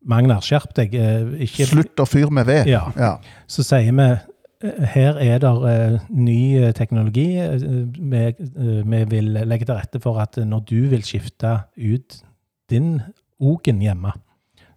Magnar, 0.10 0.40
skjerp 0.46 0.74
deg. 0.78 0.94
eh, 0.96 1.26
ikke, 1.44 1.66
Slutt 1.68 2.00
å 2.00 2.06
fyre 2.08 2.32
med 2.32 2.46
ved. 2.48 2.68
Ja. 2.68 2.86
Ja. 2.96 3.18
Så 3.48 3.64
sier 3.68 3.92
vi 3.92 4.06
eh, 4.06 4.86
her 4.94 5.18
er 5.20 5.40
det 5.44 5.52
eh, 5.72 6.00
ny 6.10 6.58
eh, 6.60 6.72
teknologi. 6.74 7.28
Vi, 7.36 8.22
eh, 8.28 8.84
vi 8.86 9.04
vil 9.12 9.34
legge 9.44 9.66
til 9.66 9.76
rette 9.76 10.00
for 10.04 10.20
at 10.22 10.38
når 10.38 10.64
du 10.70 10.88
vil 10.94 11.04
skifte 11.04 11.64
ut 11.78 12.22
din 12.70 13.02
Ogen 13.40 13.80
hjemme, 13.82 14.12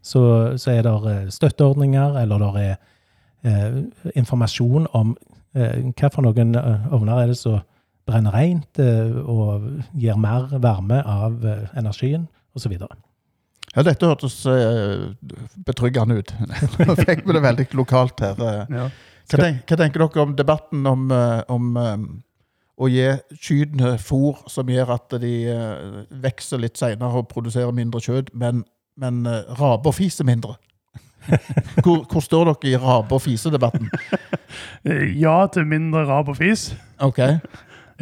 så, 0.03 0.55
så 0.57 0.71
er 0.71 0.83
det 0.87 1.33
støtteordninger, 1.35 2.17
eller 2.21 2.39
det 2.39 2.77
er 3.43 4.13
informasjon 4.15 4.87
om 4.95 5.17
hva 5.53 6.11
for 6.15 6.23
noen 6.23 6.55
ovner 6.55 7.25
er 7.25 7.33
det 7.33 7.37
som 7.41 7.59
brenner 8.09 8.35
rent 8.35 8.81
eh, 8.83 9.15
og 9.23 9.69
gir 9.99 10.19
mer 10.21 10.51
varme 10.63 11.01
av 11.07 11.45
eh, 11.47 11.65
energien, 11.79 12.27
osv. 12.57 12.75
ja, 12.75 13.85
dette 13.87 14.09
hørtes 14.09 14.43
eh, 14.51 15.07
betryggende 15.67 16.19
ut. 16.21 16.35
Nå 16.89 16.99
fikk 16.99 17.25
vi 17.27 17.37
det 17.39 17.45
veldig 17.47 17.69
lokalt 17.79 18.25
her. 18.25 18.43
Ja. 18.69 18.89
Hva, 19.31 19.39
tenker, 19.39 19.63
hva 19.69 19.81
tenker 19.81 20.05
dere 20.05 20.27
om 20.27 20.35
debatten 20.37 20.89
om, 20.91 21.07
om 21.49 21.69
å 22.83 22.91
gi 22.91 23.07
kyrne 23.39 23.95
fôr 24.03 24.43
som 24.51 24.69
gjør 24.69 24.97
at 24.97 25.17
de 25.23 25.33
vokser 26.25 26.61
litt 26.61 26.81
senere 26.81 27.23
og 27.23 27.31
produserer 27.31 27.73
mindre 27.77 28.03
kjøtt, 28.03 28.33
men, 28.35 28.65
men 29.01 29.23
uh, 29.29 29.63
og 29.79 29.95
fiser 29.97 30.27
mindre? 30.29 30.59
hvor, 31.85 32.03
hvor 32.11 32.21
står 32.21 32.51
dere 32.51 32.73
i 32.73 32.79
rape- 32.83 33.15
og 33.15 33.23
fisedebatten? 33.23 33.91
Ja 35.25 35.47
til 35.49 35.65
mindre 35.65 36.03
rap 36.09 36.29
og 36.29 36.37
fis. 36.37 36.73
Ok. 37.01 37.21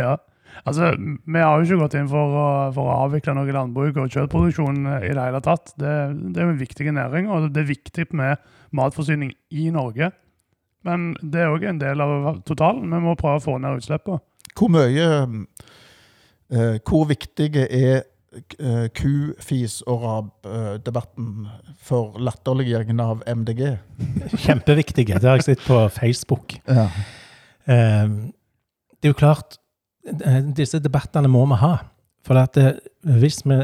Ja. 0.01 0.17
Altså, 0.67 0.91
Vi 0.99 1.41
har 1.41 1.59
jo 1.59 1.67
ikke 1.67 1.85
gått 1.85 1.97
inn 2.01 2.09
for 2.11 2.37
å, 2.37 2.47
for 2.75 2.91
å 2.91 2.97
avvikle 3.07 3.35
noe 3.37 3.55
landbruk 3.55 4.01
og 4.03 4.11
kjøttproduksjon 4.11 4.83
i 4.99 5.13
det 5.13 5.23
hele 5.23 5.43
tatt. 5.45 5.73
Det, 5.79 5.95
det 6.35 6.43
er 6.43 6.51
en 6.51 6.61
viktig 6.61 6.91
næring, 6.97 7.31
og 7.31 7.51
det 7.55 7.63
er 7.63 7.71
viktig 7.71 8.09
med 8.19 8.43
matforsyning 8.77 9.33
i 9.57 9.69
Norge. 9.75 10.11
Men 10.87 11.11
det 11.21 11.43
er 11.43 11.53
òg 11.53 11.67
en 11.69 11.81
del 11.81 12.03
av 12.03 12.41
totalen. 12.49 12.89
Vi 12.89 13.03
må 13.05 13.17
prøve 13.21 13.41
å 13.41 13.45
få 13.45 13.59
ned 13.61 13.83
utslippene. 13.83 14.23
Hvor 14.57 14.73
mye 14.73 15.07
eh, 16.51 16.81
Hvor 16.83 17.05
viktige 17.09 17.67
er 17.69 18.03
eh, 18.59 18.89
ku-, 18.97 19.37
og 19.87 20.05
rab-debatten 20.07 21.47
for 21.85 22.19
latterliggjøringen 22.19 23.01
av 23.05 23.23
MDG? 23.29 23.65
Kjempeviktige. 24.47 25.21
Det 25.21 25.31
har 25.31 25.41
jeg 25.41 25.53
sett 25.53 25.67
på 25.69 25.83
Facebook. 25.95 26.57
Ja. 26.67 26.89
Eh, 27.69 28.17
det 29.01 29.09
er 29.09 29.15
jo 29.15 29.21
klart, 29.21 29.60
disse 30.57 30.81
debattene 30.81 31.29
må 31.29 31.45
vi 31.51 31.59
ha. 31.61 31.75
For 32.27 32.37
at 32.37 32.57
eh, 32.61 32.77
hvis 33.21 33.41
vi 33.49 33.57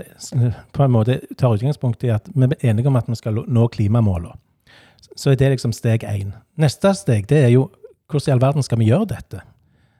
på 0.72 0.84
en 0.84 0.94
måte 0.94 1.20
tar 1.38 1.54
utgangspunkt 1.56 2.04
i 2.04 2.12
at 2.14 2.28
vi 2.32 2.48
er 2.48 2.70
enige 2.70 2.88
om 2.88 2.96
at 2.96 3.08
vi 3.08 3.18
skal 3.18 3.42
nå 3.46 3.66
klimamålene, 3.68 4.36
så 5.16 5.30
er 5.32 5.36
det 5.40 5.50
liksom 5.54 5.72
steg 5.76 6.04
én. 6.08 6.32
Neste 6.60 6.92
steg 6.96 7.28
det 7.28 7.42
er 7.44 7.52
jo 7.52 7.68
hvordan 8.10 8.30
i 8.30 8.32
all 8.32 8.40
verden 8.40 8.64
skal 8.64 8.78
vi 8.80 8.88
gjøre 8.88 9.08
dette? 9.12 9.42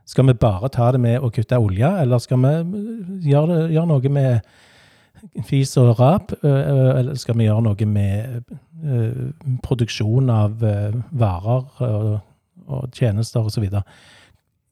Skal 0.07 0.27
vi 0.29 0.37
bare 0.39 0.69
ta 0.71 0.93
det 0.95 1.01
med 1.03 1.19
å 1.21 1.31
kutte 1.35 1.59
olje, 1.59 1.89
eller 2.01 2.23
skal 2.23 2.41
vi 2.45 2.55
eh, 2.55 3.29
gjøre, 3.33 3.61
gjøre 3.75 3.91
noe 3.93 4.13
med 4.17 5.45
fis 5.49 5.73
og 5.81 5.97
rap? 6.01 6.33
eh, 6.43 6.99
Eller 7.01 7.15
skal 7.21 7.37
vi 7.37 7.49
gjøre 7.49 7.65
noe 7.67 7.89
med 7.91 8.43
eh, 8.85 9.23
produksjon 9.65 10.31
av 10.33 10.65
eh, 10.65 10.97
varer 11.13 11.87
og, 11.91 12.13
og 12.67 12.93
tjenester 12.95 13.45
osv.? 13.45 13.69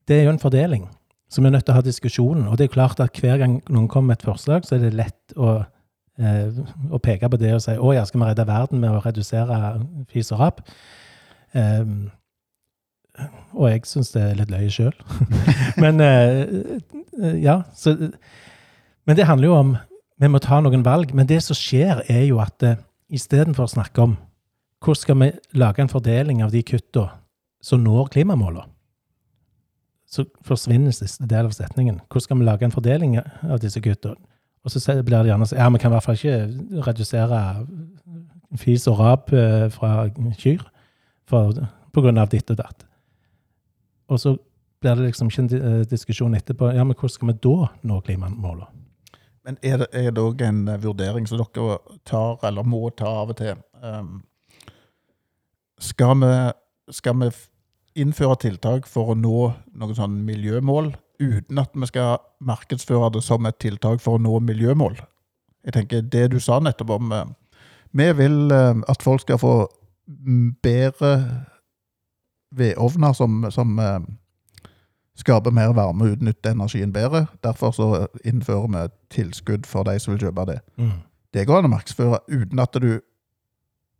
Det 0.09 0.21
er 0.21 0.29
jo 0.29 0.37
en 0.37 0.43
fordeling 0.43 0.89
som 1.35 1.45
vi 1.45 1.51
er 1.51 1.57
nødt 1.57 1.67
til 1.67 1.75
å 1.75 1.81
ha 1.81 1.85
diskusjonen. 1.85 2.49
Og 2.49 2.59
det 2.59 2.69
er 2.69 2.75
klart 2.75 3.01
at 3.03 3.19
hver 3.21 3.41
gang 3.43 3.59
noen 3.69 3.89
kommer 3.91 4.13
med 4.13 4.21
et 4.21 4.29
forslag, 4.29 4.67
så 4.67 4.77
er 4.77 4.85
det 4.85 4.95
lett 4.95 5.35
å, 5.37 5.57
eh, 6.19 6.61
å 6.95 7.01
peke 7.03 7.31
på 7.31 7.41
det 7.41 7.55
og 7.57 7.65
si 7.65 7.75
å 7.75 7.95
ja, 7.97 8.05
skal 8.07 8.23
vi 8.23 8.29
redde 8.31 8.47
verden 8.49 8.83
med 8.83 8.95
å 8.95 9.03
redusere 9.03 9.59
fis 10.13 10.31
og 10.35 10.45
rap? 10.45 10.63
Um, 11.55 12.13
og 13.55 13.69
jeg 13.71 13.85
syns 13.87 14.11
det 14.15 14.23
er 14.23 14.39
litt 14.41 14.51
løye 14.51 14.71
sjøl. 14.75 14.95
men 15.83 16.03
eh, 16.03 16.41
eh, 17.23 17.37
ja, 17.43 17.63
så 17.75 17.97
Men 19.05 19.17
det 19.17 19.27
handler 19.29 19.49
jo 19.49 19.55
om 19.59 19.77
Vi 20.19 20.29
må 20.31 20.39
ta 20.39 20.61
noen 20.63 20.85
valg. 20.87 21.11
Men 21.15 21.27
det 21.27 21.43
som 21.43 21.57
skjer, 21.59 22.05
er 22.09 22.23
jo 22.29 22.39
at 22.41 22.63
uh, 22.63 22.79
istedenfor 23.11 23.67
å 23.67 23.73
snakke 23.75 24.03
om 24.03 24.15
hvordan 24.85 25.01
skal 25.01 25.19
vi 25.19 25.31
lage 25.59 25.83
en 25.83 25.91
fordeling 25.91 26.43
av 26.45 26.53
de 26.53 26.63
kutta 26.63 27.09
som 27.65 27.81
når 27.83 28.13
klimamålene, 28.15 28.69
så 30.15 30.25
forsvinner 30.47 30.95
siste 30.95 31.27
del 31.27 31.49
av 31.49 31.57
setningen. 31.57 31.99
Hvordan 32.07 32.27
skal 32.27 32.39
vi 32.39 32.47
lage 32.47 32.67
en 32.67 32.75
fordeling 32.75 33.19
av 33.19 33.59
disse 33.63 33.83
kuttene? 33.83 34.19
Og 34.65 34.73
så 34.73 34.81
blir 35.05 35.19
det 35.19 35.29
gjerne 35.29 35.47
sånn 35.49 35.61
Ja, 35.61 35.69
vi 35.69 35.81
kan 35.83 35.93
i 35.93 35.97
hvert 35.97 36.07
fall 36.07 36.17
ikke 36.17 36.85
redusere 36.87 37.41
fis 38.61 38.87
og 38.89 39.01
rap 39.03 39.33
eh, 39.35 39.67
fra 39.75 40.07
kyr 40.41 40.63
på 41.29 42.03
grunn 42.05 42.21
av 42.21 42.31
ditt 42.33 42.51
og 42.53 42.61
datt. 42.61 42.87
Og 44.09 44.21
så 44.21 44.37
blir 44.85 44.97
det 44.97 45.11
liksom 45.11 45.31
ikke 45.33 45.45
en 45.45 45.53
eh, 45.59 45.83
diskusjon 45.91 46.37
etterpå. 46.39 46.71
Ja, 46.77 46.85
men 46.85 46.97
hvordan 46.97 47.15
skal 47.17 47.33
vi 47.33 47.39
da 47.45 47.69
nå 47.83 48.01
klimamålene? 48.07 48.71
Men 49.45 49.59
er 49.61 49.83
det, 49.83 49.89
er 49.93 50.21
også 50.21 50.47
en 50.47 50.69
eh, 50.69 50.81
vurdering 50.81 51.29
som 51.29 51.41
dere 51.41 51.79
tar, 52.09 52.39
eller 52.49 52.65
må 52.65 52.87
ta 52.97 53.11
av 53.25 53.35
og 53.35 53.41
til? 53.41 53.59
Um, 53.83 54.23
skal, 55.81 56.17
vi, 56.23 56.33
skal 56.97 57.19
vi 57.21 57.31
innføre 57.95 58.37
tiltak 58.43 58.89
for 58.91 59.13
å 59.13 59.19
nå 59.19 59.53
noen 59.79 59.97
sånn 59.97 60.21
miljømål, 60.27 60.93
uten 61.23 61.61
at 61.63 61.75
vi 61.79 61.89
skal 61.89 62.19
markedsføre 62.45 63.13
det 63.15 63.23
som 63.25 63.47
et 63.47 63.59
tiltak 63.63 64.03
for 64.03 64.19
å 64.19 64.23
nå 64.23 64.41
miljømål? 64.43 64.99
Jeg 65.65 65.73
tenker 65.73 66.03
Det 66.03 66.27
du 66.35 66.41
sa 66.41 66.59
nettopp 66.61 66.91
om 66.91 67.13
eh, 67.13 67.25
Vi 67.93 68.11
vil 68.19 68.53
eh, 68.53 68.83
at 68.89 69.03
folk 69.03 69.23
skal 69.23 69.39
få 69.39 69.55
bedre 70.63 71.13
vedovner 72.53 73.13
som, 73.13 73.47
som 73.51 73.79
eh, 73.79 74.01
skaper 75.17 75.55
mer 75.55 75.73
varme 75.73 76.05
og 76.05 76.19
utnytter 76.19 76.53
energien 76.53 76.93
bedre. 76.93 77.27
Derfor 77.43 77.71
så 77.71 78.07
innfører 78.25 78.69
vi 78.69 78.85
tilskudd 79.11 79.67
for 79.67 79.87
de 79.87 79.99
som 79.99 80.15
vil 80.15 80.27
kjøpe 80.27 80.47
det. 80.51 80.61
Mm. 80.77 80.99
Det 81.35 81.47
går 81.47 81.63
an 81.63 81.71
å 81.71 81.73
markedsføre 81.73 82.21
uten 82.29 82.63
at 82.63 82.77
du 82.83 83.01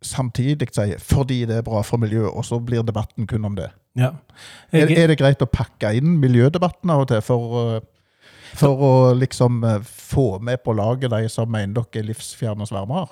samtidig 0.05 0.69
sier 0.75 0.99
'fordi 1.01 1.45
det 1.49 1.57
er 1.59 1.63
bra 1.67 1.83
for 1.83 1.97
miljøet', 1.99 2.37
og 2.37 2.45
så 2.45 2.59
blir 2.61 2.83
debatten 2.83 3.27
kun 3.27 3.45
om 3.45 3.55
det. 3.57 3.71
Ja. 3.97 4.11
Er, 4.73 4.87
Jeg, 4.87 4.99
er 4.99 5.07
det 5.07 5.19
greit 5.19 5.43
å 5.43 5.47
pakke 5.51 5.95
inn 5.97 6.19
miljødebatten 6.21 6.91
av 6.91 7.01
og 7.01 7.09
til 7.09 7.21
for, 7.23 7.39
å- 7.39 7.81
da, 7.81 8.69
å 8.69 9.15
liksom 9.19 9.65
eh, 9.65 9.79
få 9.83 10.39
med 10.43 10.59
på 10.65 10.73
laget 10.75 11.11
de 11.11 11.29
som 11.29 11.49
mener 11.51 11.75
dere 11.75 12.03
er 12.03 12.07
livsfjerne 12.13 12.67
svermere? 12.67 13.09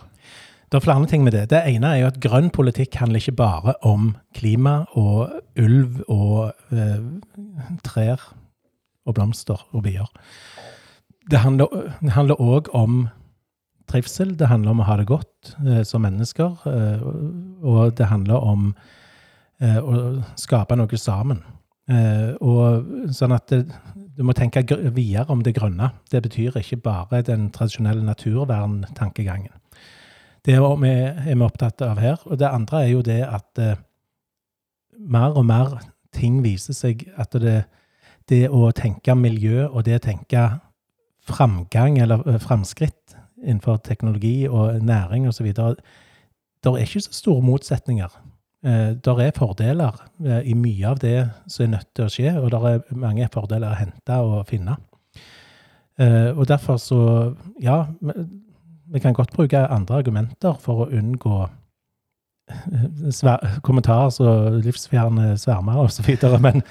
Det 0.71 0.79
er 0.81 0.85
flere 0.87 1.07
ting 1.07 1.23
med 1.25 1.33
det. 1.33 1.49
Det 1.51 1.63
ene 1.67 1.85
er 1.87 2.01
jo 2.01 2.07
at 2.07 2.21
grønn 2.21 2.51
politikk 2.51 2.95
handler 2.97 3.21
ikke 3.21 3.37
bare 3.37 3.75
om 3.83 4.17
klima 4.35 4.87
og 4.97 5.31
ulv 5.59 6.03
og 6.09 6.53
eh, 6.73 7.01
trær 7.85 8.21
og 9.07 9.15
blomster 9.15 9.61
og 9.73 9.83
bier. 9.83 10.07
Det 11.31 11.39
handler 11.39 12.41
òg 12.41 12.69
om 12.75 13.09
trivsel. 13.93 14.35
Det 14.39 14.49
handler 14.51 14.75
om 14.75 14.83
å 14.83 14.89
ha 14.89 14.99
det 14.99 15.09
godt 15.11 15.55
eh, 15.63 15.83
som 15.87 16.05
mennesker. 16.05 16.67
Eh, 16.69 17.09
og 17.63 17.97
det 17.99 18.11
handler 18.11 18.45
om 18.53 18.71
eh, 19.63 19.79
å 19.79 20.23
skape 20.41 20.79
noe 20.79 21.01
sammen. 21.01 21.43
Eh, 21.91 22.33
og 22.41 23.13
sånn 23.15 23.35
at 23.37 23.53
det, 23.53 23.65
du 24.17 24.23
må 24.27 24.35
tenke 24.37 24.63
videre 24.93 25.29
om 25.33 25.43
det 25.45 25.55
grønne. 25.57 25.91
Det 26.13 26.23
betyr 26.25 26.59
ikke 26.61 26.81
bare 26.85 27.23
den 27.27 27.49
tradisjonelle 27.55 28.05
naturverntankegangen. 28.05 29.55
Det 30.43 30.57
er 30.59 30.65
vi, 30.81 30.91
er 30.91 31.35
vi 31.35 31.47
opptatt 31.47 31.83
av 31.87 32.01
her. 32.03 32.21
Og 32.27 32.39
det 32.39 32.51
andre 32.51 32.85
er 32.85 32.93
jo 32.93 33.03
det 33.07 33.23
at 33.27 33.63
eh, 33.63 33.81
mer 34.99 35.39
og 35.39 35.47
mer 35.49 35.79
ting 36.13 36.43
viser 36.45 36.77
seg 36.77 37.07
at 37.17 37.35
det, 37.41 37.63
det 38.29 38.45
å 38.53 38.71
tenke 38.77 39.17
miljø 39.17 39.67
og 39.71 39.87
det 39.87 39.97
å 39.99 40.05
tenke 40.05 40.45
framgang 41.27 41.99
eller 42.03 42.23
eh, 42.29 42.41
framskritt 42.43 43.02
innenfor 43.43 43.77
teknologi 43.85 44.47
og 44.49 44.81
næring 44.83 45.29
osv. 45.29 45.47
Det 45.53 46.71
er 46.71 46.77
ikke 46.85 47.01
så 47.01 47.13
store 47.13 47.43
motsetninger. 47.43 48.09
Eh, 48.65 48.95
Det 48.95 49.07
er 49.27 49.33
fordeler 49.37 49.93
eh, 50.25 50.43
i 50.51 50.55
mye 50.55 50.87
av 50.89 50.99
det 50.99 51.29
som 51.49 51.65
er 51.65 51.71
nødt 51.77 51.89
til 51.95 52.05
å 52.05 52.09
skje, 52.13 52.37
og 52.41 52.51
det 52.51 52.61
er 52.63 52.97
mange 52.97 53.29
fordeler 53.33 53.73
å 53.73 53.79
hente 53.81 54.19
og 54.23 54.47
finne. 54.47 54.77
Eh, 55.99 56.31
Og 56.39 56.47
derfor 56.49 56.77
så, 56.79 57.35
ja 57.61 57.87
vi- 58.01 59.01
kan 59.01 59.15
godt 59.15 59.33
bruke 59.33 59.67
andre 59.69 59.97
argumenter 59.97 60.55
for 60.61 60.87
å 60.87 60.91
unngå 60.93 61.49
kommentarer 63.63 64.11
som 64.13 64.61
livsfjerne 64.63 65.37
svermere 65.39 65.85
osv. 65.87 66.09
Men 66.41 66.63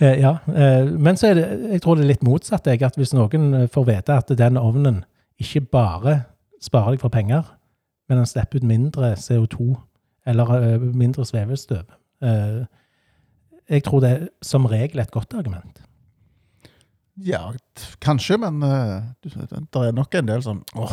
eh, 0.00 0.20
ja. 0.20 0.36
Eh, 0.54 0.84
men 0.98 1.16
så 1.16 1.26
er 1.30 1.34
det, 1.34 1.46
jeg 1.72 1.82
tror 1.82 1.96
det 1.96 2.04
er 2.04 2.12
litt 2.12 2.22
motsatt. 2.26 2.66
Jeg, 2.66 2.82
at 2.82 2.96
Hvis 2.96 3.14
noen 3.16 3.68
får 3.72 3.86
vite 3.88 4.16
at 4.16 4.28
den 4.38 4.56
ovnen 4.60 5.04
ikke 5.38 5.60
bare 5.60 6.20
sparer 6.62 6.96
deg 6.96 7.02
for 7.02 7.12
penger, 7.12 7.44
men 8.08 8.20
den 8.20 8.28
slipper 8.28 8.60
ut 8.60 8.66
mindre 8.66 9.12
CO2 9.20 9.74
eller 10.26 10.52
eh, 10.56 10.80
mindre 10.80 11.26
svevestøv 11.26 11.84
eh, 12.22 12.64
Jeg 13.70 13.84
tror 13.86 14.02
det 14.02 14.10
er 14.10 14.26
som 14.42 14.66
regel 14.70 15.02
et 15.02 15.10
godt 15.10 15.34
argument. 15.34 15.82
Ja, 17.16 17.52
kanskje, 18.00 18.36
men 18.38 18.60
uh, 18.62 19.00
det 19.24 19.80
er 19.80 19.94
nok 19.96 20.14
en 20.14 20.28
del 20.28 20.42
sånn 20.44 20.60
åh, 20.76 20.92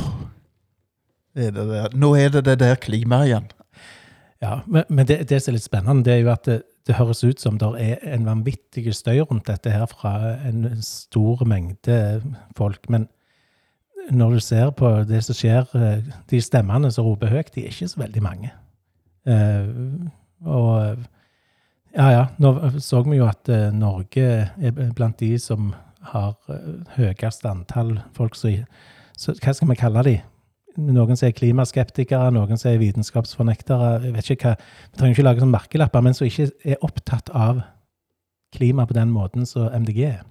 er? 1.36 1.92
Nå 1.94 2.14
er 2.16 2.32
det 2.32 2.46
det 2.48 2.56
der 2.62 2.80
klimaet 2.80 3.28
igjen. 3.28 3.50
Ja, 4.44 4.62
Men, 4.68 4.84
men 4.90 5.08
det, 5.08 5.22
det 5.30 5.42
som 5.42 5.52
er 5.52 5.58
litt 5.58 5.66
spennende, 5.68 6.04
det 6.04 6.14
er 6.14 6.22
jo 6.24 6.32
at 6.34 6.48
det, 6.48 6.62
det 6.88 6.98
høres 6.98 7.24
ut 7.24 7.40
som 7.40 7.60
det 7.60 7.70
er 7.80 8.02
en 8.16 8.26
vanvittig 8.28 8.92
støy 8.96 9.22
rundt 9.22 9.48
dette 9.48 9.72
her 9.72 9.86
fra 9.88 10.36
en 10.48 10.82
stor 10.84 11.46
mengde 11.48 12.00
folk. 12.58 12.90
Men 12.92 13.08
når 14.12 14.36
du 14.36 14.40
ser 14.40 14.72
på 14.76 14.90
det 15.08 15.22
som 15.24 15.38
skjer, 15.38 15.68
eh, 15.78 16.04
de 16.30 16.42
stemmene 16.42 16.92
som 16.92 17.06
roper 17.06 17.32
høyt, 17.32 17.54
de 17.56 17.64
er 17.64 17.72
ikke 17.72 17.88
så 17.88 18.02
veldig 18.02 18.24
mange. 18.24 18.52
Eh, 19.28 19.70
og 20.44 20.98
ja, 21.94 22.08
ja, 22.10 22.24
nå 22.42 22.54
så 22.84 23.04
vi 23.06 23.20
jo 23.20 23.30
at 23.30 23.50
eh, 23.50 23.72
Norge 23.72 24.26
er 24.58 24.94
blant 24.96 25.20
de 25.20 25.38
som 25.40 25.74
har 26.14 26.36
høyest 26.98 27.46
antall 27.48 27.96
folk 28.16 28.36
som 28.36 28.52
Hva 29.24 29.54
skal 29.54 29.70
vi 29.70 29.78
kalle 29.80 30.04
de? 30.04 30.18
Noen 30.76 31.16
som 31.16 31.30
er 31.30 31.36
klimaskeptikere, 31.38 32.32
noen 32.34 32.58
som 32.58 32.72
er 32.72 32.82
vitenskapsfornektere. 32.82 33.92
Jeg 34.08 34.14
vet 34.16 34.32
ikke 34.34 34.50
hva, 34.50 34.56
Vi 34.92 34.98
trenger 34.98 35.16
ikke 35.16 35.26
lage 35.28 35.44
sånn 35.44 35.54
merkelapper, 35.54 36.02
men 36.02 36.18
som 36.18 36.28
ikke 36.28 36.50
er 36.66 36.82
opptatt 36.84 37.30
av 37.30 37.62
klima 38.54 38.88
på 38.90 38.98
den 38.98 39.14
måten 39.14 39.46
som 39.48 39.70
MDG 39.70 40.02
er. 40.10 40.26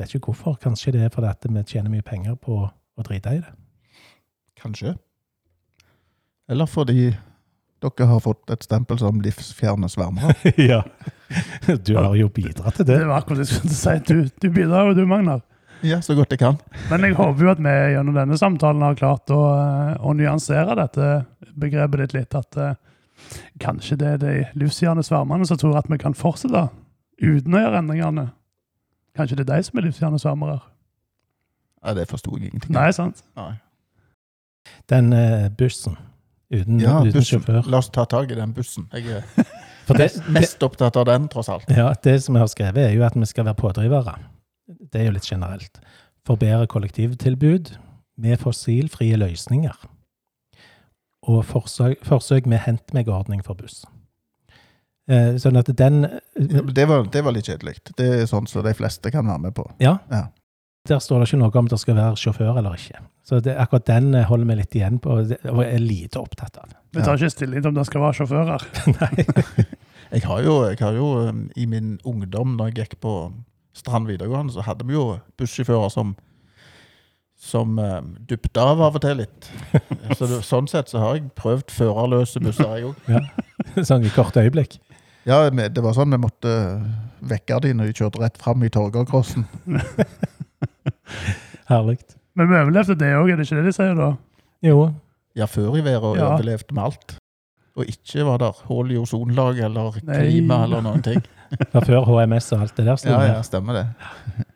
Vet 0.00 0.14
ikke 0.14 0.32
hvorfor. 0.32 0.58
Kanskje 0.62 0.94
det 0.96 1.06
er 1.06 1.14
fordi 1.14 1.30
at 1.30 1.46
vi 1.48 1.64
tjener 1.68 1.92
mye 1.92 2.06
penger 2.06 2.36
på 2.40 2.62
å 2.66 3.06
drite 3.06 3.36
i 3.36 3.42
det. 3.42 3.52
Kanskje. 4.60 4.96
Eller 6.50 6.66
fordi 6.68 7.12
dere 7.80 8.06
har 8.10 8.20
fått 8.20 8.50
et 8.52 8.64
stempel 8.66 8.98
som 9.00 9.20
livsfjerne 9.24 9.88
svermere. 9.88 10.34
ja. 10.70 10.82
Du 11.86 11.94
har 11.96 12.12
jo 12.18 12.28
bidratt 12.28 12.76
til 12.76 12.88
det. 12.88 12.98
Det 12.98 13.08
var 13.08 13.22
akkurat 13.22 13.40
det 13.40 13.46
jeg 13.48 13.60
skulle 13.60 13.78
si. 13.78 13.94
Du, 14.08 14.26
du 14.42 14.50
bidrar 14.52 14.90
jo, 14.90 14.98
du, 14.98 15.06
Magnar. 15.08 15.40
Ja, 15.86 16.02
så 16.04 16.14
godt 16.14 16.34
jeg 16.34 16.42
kan. 16.42 16.58
Men 16.90 17.06
jeg 17.06 17.16
håper 17.16 17.46
jo 17.46 17.52
at 17.54 17.62
vi 17.64 17.72
gjennom 17.94 18.16
denne 18.18 18.36
samtalen 18.36 18.84
har 18.84 18.98
klart 18.98 19.32
å, 19.32 19.40
eh, 19.56 19.94
å 20.04 20.12
nyansere 20.16 20.76
dette 20.76 21.08
begrepet 21.56 22.02
ditt 22.02 22.16
litt. 22.18 22.36
At 22.36 22.58
uh, 22.60 22.74
kanskje 23.62 23.96
det 24.02 24.10
er 24.10 24.20
de 24.20 24.34
livsgjerne 24.60 25.04
svermerne 25.06 25.48
som 25.48 25.60
tror 25.60 25.78
at 25.80 25.88
vi 25.88 26.00
kan 26.02 26.16
fortsette 26.16 26.66
uten 27.22 27.56
å 27.56 27.64
gjøre 27.64 27.80
endringene. 27.80 28.26
Kanskje 29.16 29.36
det 29.40 29.48
er 29.48 29.56
de 29.56 29.62
som 29.66 29.78
er 29.80 29.86
livsgjerne 29.88 30.18
svermere? 30.22 30.58
Ja, 31.84 31.94
det 31.96 32.06
forsto 32.10 32.34
jeg 32.36 32.50
ingenting 32.50 32.74
Nei, 32.76 32.90
sant? 32.92 33.22
Nei. 33.38 33.54
Den 34.92 35.12
uh, 35.16 35.48
bussen 35.56 35.96
uten, 36.52 36.80
Ja, 36.82 36.98
uten 37.00 37.12
bussen. 37.16 37.40
sjåfør. 37.40 37.62
La 37.70 37.80
oss 37.80 37.88
ta 37.94 38.04
tak 38.04 38.30
i 38.30 38.36
den 38.38 38.52
bussen. 38.54 38.88
Jeg 38.92 39.20
er 39.20 39.22
For 39.88 39.96
det, 39.98 40.10
mest, 40.10 40.28
mest 40.30 40.62
opptatt 40.62 40.96
av 41.00 41.06
den, 41.08 41.24
tross 41.32 41.48
alt. 41.50 41.64
Ja, 41.74 41.88
det 42.04 42.18
som 42.22 42.36
jeg 42.36 42.44
har 42.44 42.50
skrevet, 42.52 42.82
er 42.84 42.92
jo 42.94 43.02
at 43.06 43.16
vi 43.18 43.26
skal 43.26 43.48
være 43.48 43.58
pådrivere. 43.58 44.12
Det 44.92 45.00
er 45.00 45.08
jo 45.08 45.14
litt 45.16 45.26
generelt. 45.26 45.80
For 46.28 46.38
bedre 46.38 46.68
kollektivtilbud 46.70 47.72
med 48.20 48.38
fossilfrie 48.38 49.16
løsninger. 49.18 49.74
Og 51.32 51.40
forsøk, 51.48 52.04
forsøk 52.06 52.46
med 52.46 52.62
hent 52.68 52.94
meg-ordning 52.94 53.42
for 53.42 53.58
buss. 53.58 53.80
Eh, 55.10 55.36
sånn 55.42 55.58
at 55.58 55.70
den 55.74 56.04
Ja, 56.04 56.62
Det 56.62 56.84
var, 56.86 57.06
det 57.10 57.22
var 57.26 57.34
litt 57.34 57.48
kjedelig. 57.50 57.80
Det 57.98 58.06
er 58.06 58.28
sånn 58.30 58.46
som 58.46 58.62
de 58.62 58.74
fleste 58.78 59.10
kan 59.10 59.26
være 59.26 59.48
med 59.48 59.56
på. 59.56 59.66
Ja. 59.82 59.98
Ja. 60.10 60.28
Der 60.88 61.00
står 61.02 61.20
det 61.20 61.28
ikke 61.28 61.40
noe 61.42 61.58
om 61.60 61.68
det 61.68 61.78
skal 61.82 61.98
være 61.98 62.16
sjåfør 62.16 62.58
eller 62.60 62.78
ikke. 62.78 63.02
Så 63.26 63.40
det, 63.44 63.56
akkurat 63.60 63.86
den 63.90 64.14
eh, 64.14 64.24
holder 64.28 64.48
vi 64.48 64.58
litt 64.62 64.78
igjen 64.78 65.00
på, 65.02 65.18
og 65.20 65.60
er 65.64 65.82
lite 65.82 66.22
opptatt 66.22 66.56
av. 66.62 66.72
Vi 66.94 67.02
tar 67.04 67.18
ikke 67.18 67.34
stilling 67.34 67.62
til 67.62 67.72
om 67.72 67.76
det 67.76 67.86
skal 67.88 68.04
være 68.06 68.20
sjåfører. 68.20 68.66
Nei. 69.00 69.66
Jeg 70.10 70.24
har 70.26 70.40
jo, 70.42 70.54
jeg 70.66 70.78
har 70.80 70.96
jo 70.98 71.08
um, 71.28 71.44
i 71.54 71.68
min 71.70 71.92
ungdom, 72.02 72.56
når 72.58 72.72
jeg 72.72 72.80
gikk 72.80 72.96
på 73.04 73.12
Strand 73.78 74.08
videregående, 74.08 74.50
så 74.50 74.64
hadde 74.66 74.82
vi 74.88 74.96
jo 74.96 75.04
bussjåfører 75.38 75.92
som 75.94 76.16
som 77.38 77.78
uh, 77.78 78.00
duppet 78.26 78.58
av 78.58 78.82
av 78.82 78.98
og 78.98 79.04
til 79.04 79.22
litt. 79.22 79.46
Så 80.18 80.26
sånn 80.42 80.66
sett 80.68 80.90
så 80.90 80.98
har 80.98 81.14
jeg 81.14 81.30
prøvd 81.38 81.70
førerløse 81.72 82.42
busser, 82.42 82.74
jeg 82.74 82.90
òg. 82.90 83.30
Sånn 83.86 84.04
i 84.04 84.10
korte 84.12 84.42
øyeblikk. 84.42 84.80
Ja, 85.28 85.50
det 85.50 85.82
var 85.84 85.92
sånn 85.96 86.10
vi 86.14 86.18
måtte 86.22 86.52
vekke 87.28 87.58
de 87.60 87.74
når 87.76 87.90
de 87.90 87.96
kjørte 88.00 88.22
rett 88.22 88.38
fram 88.40 88.62
i 88.64 88.70
Torgallcrossen. 88.72 89.44
Herlig. 91.70 91.98
Men 92.38 92.48
vi 92.50 92.58
overlevde 92.60 92.96
det 92.98 93.10
òg, 93.18 93.30
er 93.32 93.40
det 93.40 93.46
ikke 93.48 93.58
det 93.60 93.66
de 93.68 93.74
sier 93.76 93.96
da? 93.98 94.12
Jo, 94.64 94.90
Ja, 95.38 95.46
før 95.46 95.76
i 95.78 95.82
været 95.84 96.16
Ja. 96.18 96.32
overlevde 96.34 96.74
vi 96.74 96.80
alt. 96.80 97.16
Og 97.76 97.84
ikke 97.86 98.24
var 98.26 98.38
der 98.38 98.52
hull 98.66 98.90
i 98.90 98.96
ozonlaget 98.98 99.64
eller 99.64 99.94
Nei. 100.02 100.16
klima 100.18 100.64
eller 100.64 100.80
noen 100.82 101.02
ting. 101.02 101.22
det 101.50 101.68
var 101.72 101.84
før 101.86 102.04
HMS 102.08 102.52
og 102.52 102.60
alt 102.64 102.76
det 102.76 102.86
der. 102.86 102.98
Ja, 103.06 103.20
ja, 103.36 103.42
stemmer 103.42 103.72
det. 103.72 103.86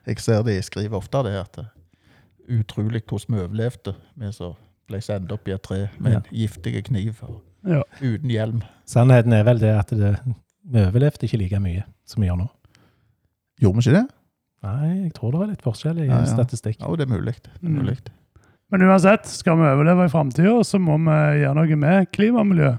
Jeg 0.06 0.18
ser 0.20 0.42
de 0.42 0.56
skriver 0.62 0.96
ofte 0.98 1.22
det, 1.24 1.36
at 1.38 1.52
det 1.60 1.64
er 2.48 2.58
utrolig 2.60 3.02
hvordan 3.06 3.36
vi 3.36 3.40
overlevde. 3.44 3.94
Vi 4.16 4.32
som 4.32 4.54
ble 4.88 5.00
sendt 5.00 5.32
opp 5.32 5.46
i 5.48 5.52
et 5.54 5.62
tre 5.62 5.88
med 5.98 6.16
en 6.18 6.26
giftig 6.32 6.84
kniv 6.90 7.22
og 7.22 7.40
Ja. 7.66 7.82
uten 8.02 8.28
hjelm. 8.30 8.62
Sannheten 8.86 9.32
er 9.32 9.44
vel 9.44 9.58
det 9.62 9.70
at 9.78 9.88
det, 9.94 10.18
vi 10.64 10.80
overlevde 10.84 11.26
ikke 11.28 11.38
like 11.40 11.60
mye 11.60 11.84
som 12.08 12.22
vi 12.22 12.28
gjør 12.30 12.40
nå. 12.40 12.48
Gjorde 13.62 13.78
vi 13.80 13.84
ikke 13.84 13.96
det? 14.00 14.04
Nei, 14.64 14.90
jeg 15.04 15.12
tror 15.16 15.34
det 15.34 15.40
er 15.44 15.50
litt 15.52 15.64
forskjell 15.64 15.98
i 16.00 16.06
Ja, 16.08 16.22
ja. 16.22 16.28
statistikk. 16.30 16.78
Ja, 16.80 16.92
det 16.96 17.04
er 17.04 17.12
mulig. 17.12 17.34
Det 17.42 17.52
er 17.60 17.68
Mm. 17.68 18.12
Men 18.72 18.82
uansett, 18.88 19.26
skal 19.28 19.58
vi 19.60 19.66
overleve 19.68 20.06
i 20.06 20.10
framtida, 20.10 20.54
så 20.64 20.80
må 20.80 20.96
vi 20.98 21.42
gjøre 21.44 21.54
noe 21.54 21.76
med 21.76 22.08
klima 22.10 22.40
og 22.40 22.46
miljø. 22.48 22.70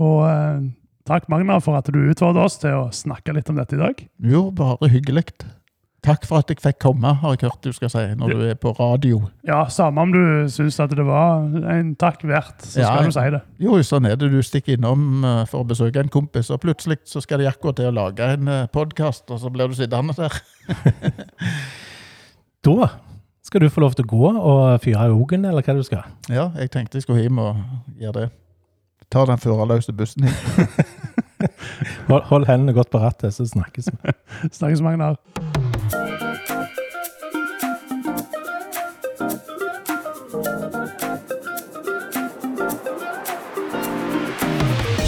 Og 0.00 0.24
eh, 0.26 0.64
takk, 1.06 1.28
Magna, 1.28 1.60
for 1.60 1.76
at 1.78 1.86
du 1.92 1.98
utfordret 2.10 2.44
oss 2.48 2.56
til 2.58 2.72
å 2.74 2.88
snakke 2.90 3.34
litt 3.36 3.50
om 3.52 3.56
dette 3.60 3.76
i 3.76 3.78
dag. 3.82 4.00
Jo, 4.24 4.48
bare 4.50 4.88
hyggelig. 4.90 5.26
Takk 6.04 6.26
for 6.28 6.42
at 6.42 6.50
jeg 6.52 6.60
fikk 6.60 6.78
komme, 6.84 7.14
har 7.22 7.32
jeg 7.34 7.46
hørt 7.46 7.64
du 7.64 7.72
skal 7.72 7.88
si, 7.92 8.02
når 8.20 8.34
du 8.34 8.42
er 8.50 8.58
på 8.60 8.74
radio. 8.76 9.22
Ja, 9.48 9.62
Samme 9.72 10.04
om 10.04 10.12
du 10.12 10.20
syns 10.52 10.76
at 10.84 10.92
det 10.92 11.06
var 11.06 11.46
en 11.72 11.94
takk 12.00 12.20
verdt, 12.28 12.60
så 12.66 12.82
Ja, 12.82 12.90
skal 12.92 13.08
du 13.08 13.16
si 13.16 13.24
det. 13.32 13.40
Jo, 13.64 13.78
sånn 13.86 14.10
er 14.10 14.18
det. 14.20 14.28
Du 14.32 14.42
stikker 14.44 14.76
innom 14.76 15.24
eh, 15.24 15.40
for 15.48 15.64
å 15.64 15.68
besøke 15.68 16.04
en 16.04 16.12
kompis, 16.12 16.52
og 16.52 16.60
plutselig 16.64 17.00
så 17.08 17.24
skal 17.24 17.40
de 17.40 17.48
akkurat 17.48 17.80
til 17.80 17.88
å 17.88 17.96
lage 17.96 18.28
en 18.36 18.52
podkast, 18.74 19.24
og 19.32 19.40
så 19.40 19.52
blir 19.54 19.72
du 19.72 19.78
sittende 19.80 20.16
der. 20.18 20.40
Da 22.64 22.88
skal 23.44 23.60
du 23.60 23.68
få 23.68 23.82
lov 23.84 23.92
til 23.92 24.06
å 24.06 24.08
gå 24.08 24.28
og 24.40 24.60
fyre 24.80 25.10
ogen, 25.12 25.44
eller 25.44 25.64
hva 25.64 25.74
du 25.76 25.82
skal. 25.84 26.06
Ja, 26.32 26.46
jeg 26.56 26.72
tenkte 26.72 26.96
jeg 26.96 27.04
skulle 27.04 27.26
hjem 27.26 27.42
og 27.42 27.60
gjøre 28.00 28.22
det. 28.22 28.28
Ta 29.12 29.26
den 29.28 29.38
førerløse 29.42 29.92
bussen 29.92 30.24
hit. 30.28 30.80
Hold, 32.08 32.22
hold 32.30 32.46
hendene 32.48 32.72
godt 32.72 32.88
på 32.92 33.00
rattet, 33.02 33.34
så 33.36 33.44
snakkes 33.48 33.90
vi. 33.92 34.12
Snakkes, 34.56 34.80
Magnar. 34.84 35.18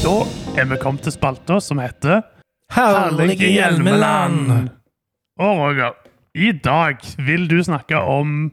Da 0.07 0.21
er 0.55 0.69
vi 0.71 0.77
kommet 0.79 1.03
til 1.03 1.11
spalta 1.11 1.57
som 1.59 1.81
heter 1.83 2.21
Herlige 2.71 3.49
Hjelmeland. 3.51 4.69
Og 5.43 5.59
Roger, 5.59 5.97
i 6.35 6.53
dag 6.53 7.03
vil 7.27 7.49
du 7.51 7.59
snakke 7.65 7.99
om 7.99 8.53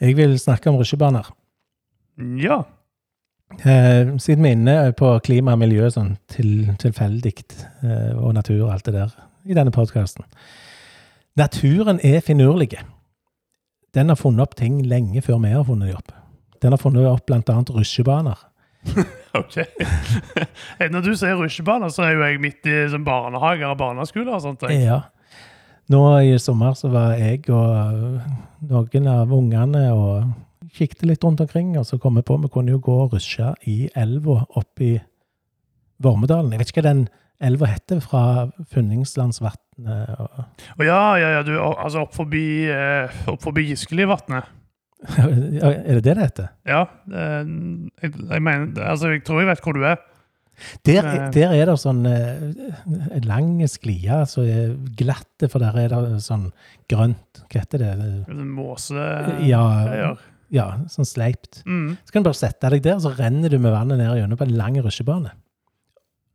Jeg 0.00 0.16
vil 0.16 0.38
snakke 0.38 0.70
om 0.70 0.76
rusjebaner. 0.76 1.30
Ja, 2.42 2.64
Eh, 3.62 4.16
siden 4.18 4.42
vi 4.42 4.48
er 4.50 4.56
inne 4.56 4.92
på 4.98 5.12
klima 5.22 5.54
og 5.54 5.60
miljø 5.62 5.86
sånn 5.94 6.16
til, 6.28 6.66
tilfeldig, 6.82 7.32
eh, 7.86 8.12
og 8.18 8.34
natur 8.34 8.64
og 8.66 8.72
alt 8.74 8.88
det 8.88 8.96
der, 8.96 9.12
i 9.46 9.54
denne 9.54 9.70
podkasten. 9.70 10.26
Naturen 11.38 12.00
er 12.02 12.20
finurlig. 12.26 12.72
Den 13.94 14.08
har 14.08 14.18
funnet 14.18 14.42
opp 14.42 14.56
ting 14.58 14.82
lenge 14.82 15.22
før 15.22 15.38
vi 15.44 15.54
har 15.54 15.64
funnet 15.64 15.88
dem 15.92 15.96
opp. 15.96 16.12
Den 16.60 16.72
har 16.74 16.82
funnet 16.82 17.06
opp 17.06 17.30
annet 17.30 17.70
rusjebaner. 17.70 18.36
ok. 19.40 19.56
Når 20.92 21.04
du 21.04 21.12
sier 21.18 21.36
rusjebaner, 21.38 21.88
så 21.92 22.06
er 22.06 22.14
jo 22.16 22.24
jeg 22.24 22.40
midt 22.42 22.66
i 22.70 22.76
som 22.92 23.04
barnehager 23.06 23.68
og 23.72 23.78
barneskoler 23.80 24.34
og 24.38 24.42
sånt. 24.44 24.62
jeg. 24.68 24.86
Ja. 24.86 25.00
Nå 25.92 26.00
i 26.26 26.32
sommer 26.42 26.74
så 26.74 26.88
var 26.90 27.12
jeg 27.20 27.44
og 27.54 28.16
noen 28.66 29.06
av 29.12 29.30
ungene 29.36 29.84
og 29.94 30.32
kikket 30.76 31.04
litt 31.06 31.22
rundt 31.24 31.40
omkring, 31.44 31.76
og 31.78 31.86
så 31.86 31.98
kom 32.02 32.18
vi 32.18 32.24
på 32.26 32.36
vi 32.42 32.48
kunne 32.52 32.74
jo 32.74 32.80
gå 32.82 32.96
og 33.04 33.14
rusje 33.14 33.52
i 33.70 33.86
elva 33.96 34.42
oppe 34.58 34.82
i 34.84 34.96
Vormedalen. 36.02 36.50
Jeg 36.52 36.60
vet 36.60 36.72
ikke 36.74 36.82
hva 36.82 36.90
den 36.90 37.06
elva 37.40 37.68
heter, 37.70 38.00
fra 38.04 38.22
Funningslandsvatnet. 38.72 40.18
og- 40.20 40.44
Og 40.78 40.84
ja, 40.84 41.16
ja, 41.16 41.28
ja, 41.36 41.42
du, 41.42 41.52
altså 41.60 42.00
opp 42.02 42.14
forbi, 42.14 42.66
eh, 42.68 43.08
opp 43.28 43.40
forbi 43.42 43.66
Giskelivatnet. 43.70 44.44
Er 45.04 45.98
det 45.98 46.02
det 46.04 46.14
det 46.16 46.22
heter? 46.24 46.48
Ja, 46.66 46.84
jeg, 47.12 48.12
jeg 48.30 48.42
mener 48.42 48.82
Altså, 48.88 49.10
jeg 49.12 49.24
tror 49.26 49.42
jeg 49.42 49.50
vet 49.50 49.60
hvor 49.64 49.76
du 49.76 49.84
er. 49.84 49.96
Der, 50.88 51.04
Eh. 51.04 51.30
der 51.34 51.50
er 51.52 51.66
det 51.68 51.74
sånn 51.82 51.98
eh, 52.08 52.38
en 53.12 53.26
lang 53.28 53.50
sklie 53.68 54.22
som 54.26 54.46
er 54.48 54.70
glatte, 54.96 55.50
for 55.52 55.60
der 55.60 55.76
er 55.82 55.92
det 55.92 56.22
sånn 56.24 56.46
grønt 56.88 57.42
Hva 57.52 57.60
heter 57.60 57.82
det? 57.82 57.90
Måse... 58.32 58.96
Ja, 59.44 60.14
ja 60.50 60.66
sånn 60.88 61.04
sleipt. 61.04 61.60
Mm. 61.68 61.98
Så 62.04 62.12
kan 62.14 62.24
du 62.24 62.30
bare 62.30 62.40
sette 62.40 62.70
deg 62.72 62.82
der, 62.88 62.96
så 63.04 63.12
renner 63.18 63.52
du 63.52 63.58
med 63.60 63.74
vannet 63.76 64.00
ned 64.00 64.16
gjennom 64.16 64.40
på 64.40 64.48
en 64.48 64.56
lang 64.56 64.80
rusjebane. 64.80 65.34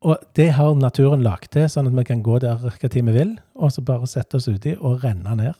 Og 0.06 0.22
det 0.38 0.52
har 0.58 0.78
naturen 0.78 1.22
lagt 1.26 1.52
til, 1.58 1.66
sånn 1.70 1.90
at 1.90 1.98
vi 1.98 2.06
kan 2.14 2.22
gå 2.26 2.38
der 2.42 2.62
hva 2.62 2.78
tid 2.90 3.06
vi 3.10 3.18
vil, 3.18 3.34
og 3.58 3.74
så 3.74 3.82
bare 3.86 4.06
sette 4.10 4.38
oss 4.38 4.48
uti 4.50 4.76
og 4.80 5.02
renne 5.04 5.34
ned. 5.38 5.58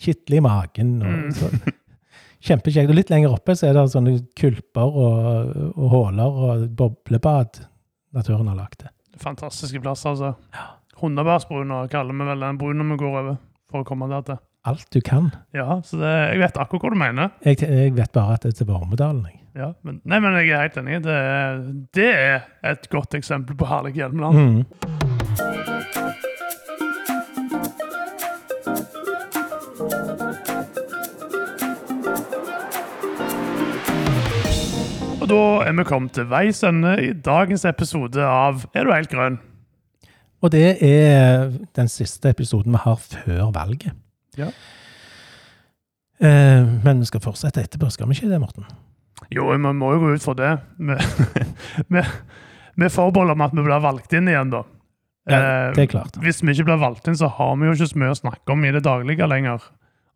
Kitle 0.00 0.40
i 0.40 0.44
magen. 0.48 0.96
og 1.04 1.12
Mm. 1.12 1.60
Kjempekjekt. 2.42 2.90
Og 2.90 2.98
litt 2.98 3.12
lenger 3.12 3.34
oppe 3.36 3.54
så 3.58 3.68
er 3.68 3.76
det 3.76 3.86
sånne 3.92 4.16
kulper 4.38 4.96
og, 5.02 5.52
og 5.76 5.92
huller 5.92 6.40
og 6.46 6.64
boblebad 6.78 7.62
naturen 8.16 8.50
har 8.50 8.58
lagd 8.58 8.82
det. 8.84 8.92
Fantastiske 9.22 9.80
plasser, 9.82 10.14
altså. 10.14 10.32
Hundebærsbruna 11.02 11.84
kaller 11.92 12.16
vi 12.16 12.26
vel 12.28 12.46
den 12.46 12.58
bruna 12.60 12.86
vi 12.92 12.98
går 13.00 13.20
over 13.20 13.38
for 13.70 13.82
å 13.82 13.88
komme 13.88 14.08
der 14.10 14.26
til. 14.26 14.40
Alt 14.68 14.86
du 14.94 15.00
kan. 15.02 15.32
Ja, 15.56 15.80
så 15.82 15.98
det, 15.98 16.10
jeg 16.34 16.42
vet 16.44 16.58
akkurat 16.62 16.84
hva 16.84 16.92
du 16.94 17.00
mener. 17.00 17.32
Jeg, 17.42 17.62
jeg 17.66 17.94
vet 17.96 18.12
bare 18.14 18.36
at 18.36 18.44
det 18.44 18.52
er 18.52 18.60
til 18.60 18.68
Vormedalen. 18.70 19.24
Ja, 19.58 19.72
men, 19.84 19.98
nei, 20.08 20.20
men 20.22 20.38
jeg 20.38 20.54
er 20.54 20.64
helt 20.64 20.78
enig. 20.80 21.02
Det 21.04 21.16
det 21.98 22.10
er 22.14 22.46
et 22.70 22.86
godt 22.92 23.18
eksempel 23.18 23.58
på 23.58 23.68
herlig 23.68 23.96
Hjelmeland. 23.98 24.38
Mm. 24.38 25.81
Da 35.32 35.40
er 35.66 35.74
vi 35.78 35.86
kommet 35.88 36.14
til 36.16 36.28
veis 36.30 36.60
ende 36.66 36.92
i 37.00 37.10
dagens 37.16 37.64
episode 37.68 38.20
av 38.20 38.66
Er 38.76 38.86
du 38.86 38.92
helt 38.92 39.10
grønn? 39.12 39.40
Og 40.42 40.50
det 40.52 40.76
er 40.82 41.52
den 41.78 41.90
siste 41.90 42.32
episoden 42.32 42.74
vi 42.74 42.80
har 42.82 42.98
før 42.98 43.52
valget. 43.54 43.94
Ja. 44.38 44.48
Eh, 46.22 46.66
men 46.82 47.02
vi 47.02 47.06
skal 47.08 47.22
fortsette 47.22 47.62
etterpå, 47.62 47.90
skal 47.94 48.10
vi 48.10 48.18
ikke 48.18 48.30
det, 48.30 48.40
Morten? 48.42 48.66
Jo, 49.32 49.48
vi 49.52 49.58
må 49.62 49.92
jo 49.94 50.02
gå 50.02 50.14
ut 50.16 50.24
for 50.24 50.38
det. 50.38 50.56
Med, 50.82 50.98
med, 51.94 52.10
med 52.74 52.92
forbehold 52.92 53.36
om 53.36 53.44
at 53.46 53.54
vi 53.54 53.62
blir 53.62 53.84
valgt 53.84 54.18
inn 54.18 54.30
igjen, 54.30 54.50
da. 54.54 54.64
Ja, 55.30 55.38
Eh, 55.38 55.68
det 55.76 55.84
er 55.84 55.92
klart. 55.92 56.16
Hvis 56.18 56.40
vi 56.42 56.50
ikke 56.50 56.72
blir 56.72 56.80
valgt 56.82 57.06
inn, 57.06 57.14
så 57.14 57.28
har 57.30 57.54
vi 57.54 57.68
jo 57.68 57.76
ikke 57.76 57.90
så 57.92 58.00
mye 58.02 58.14
å 58.14 58.18
snakke 58.18 58.54
om 58.56 58.64
i 58.66 58.72
det 58.74 58.82
daglige 58.82 59.28
lenger. 59.30 59.62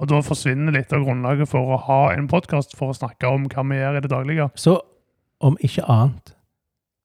Og 0.02 0.10
da 0.10 0.18
forsvinner 0.26 0.74
litt 0.74 0.90
av 0.92 1.06
grunnlaget 1.06 1.48
for 1.48 1.72
å 1.72 1.78
ha 1.86 2.00
en 2.16 2.26
podkast 2.28 2.74
for 2.76 2.90
å 2.90 2.96
snakke 2.96 3.30
om 3.30 3.46
hva 3.52 3.62
vi 3.70 3.78
gjør 3.78 4.00
i 4.00 4.02
det 4.02 4.10
daglige. 4.10 4.48
Så 4.58 4.74
om 5.40 5.56
ikke 5.60 5.84
annet, 5.90 6.34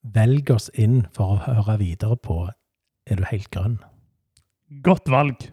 velg 0.01 0.51
oss 0.53 0.69
inn 0.73 1.05
for 1.15 1.36
å 1.36 1.41
høre 1.45 1.79
videre 1.82 2.17
på 2.17 2.43
Er 3.09 3.17
du 3.17 3.25
helt 3.32 3.49
grønn? 3.51 3.79
Godt 4.86 5.09
valg. 5.09 5.49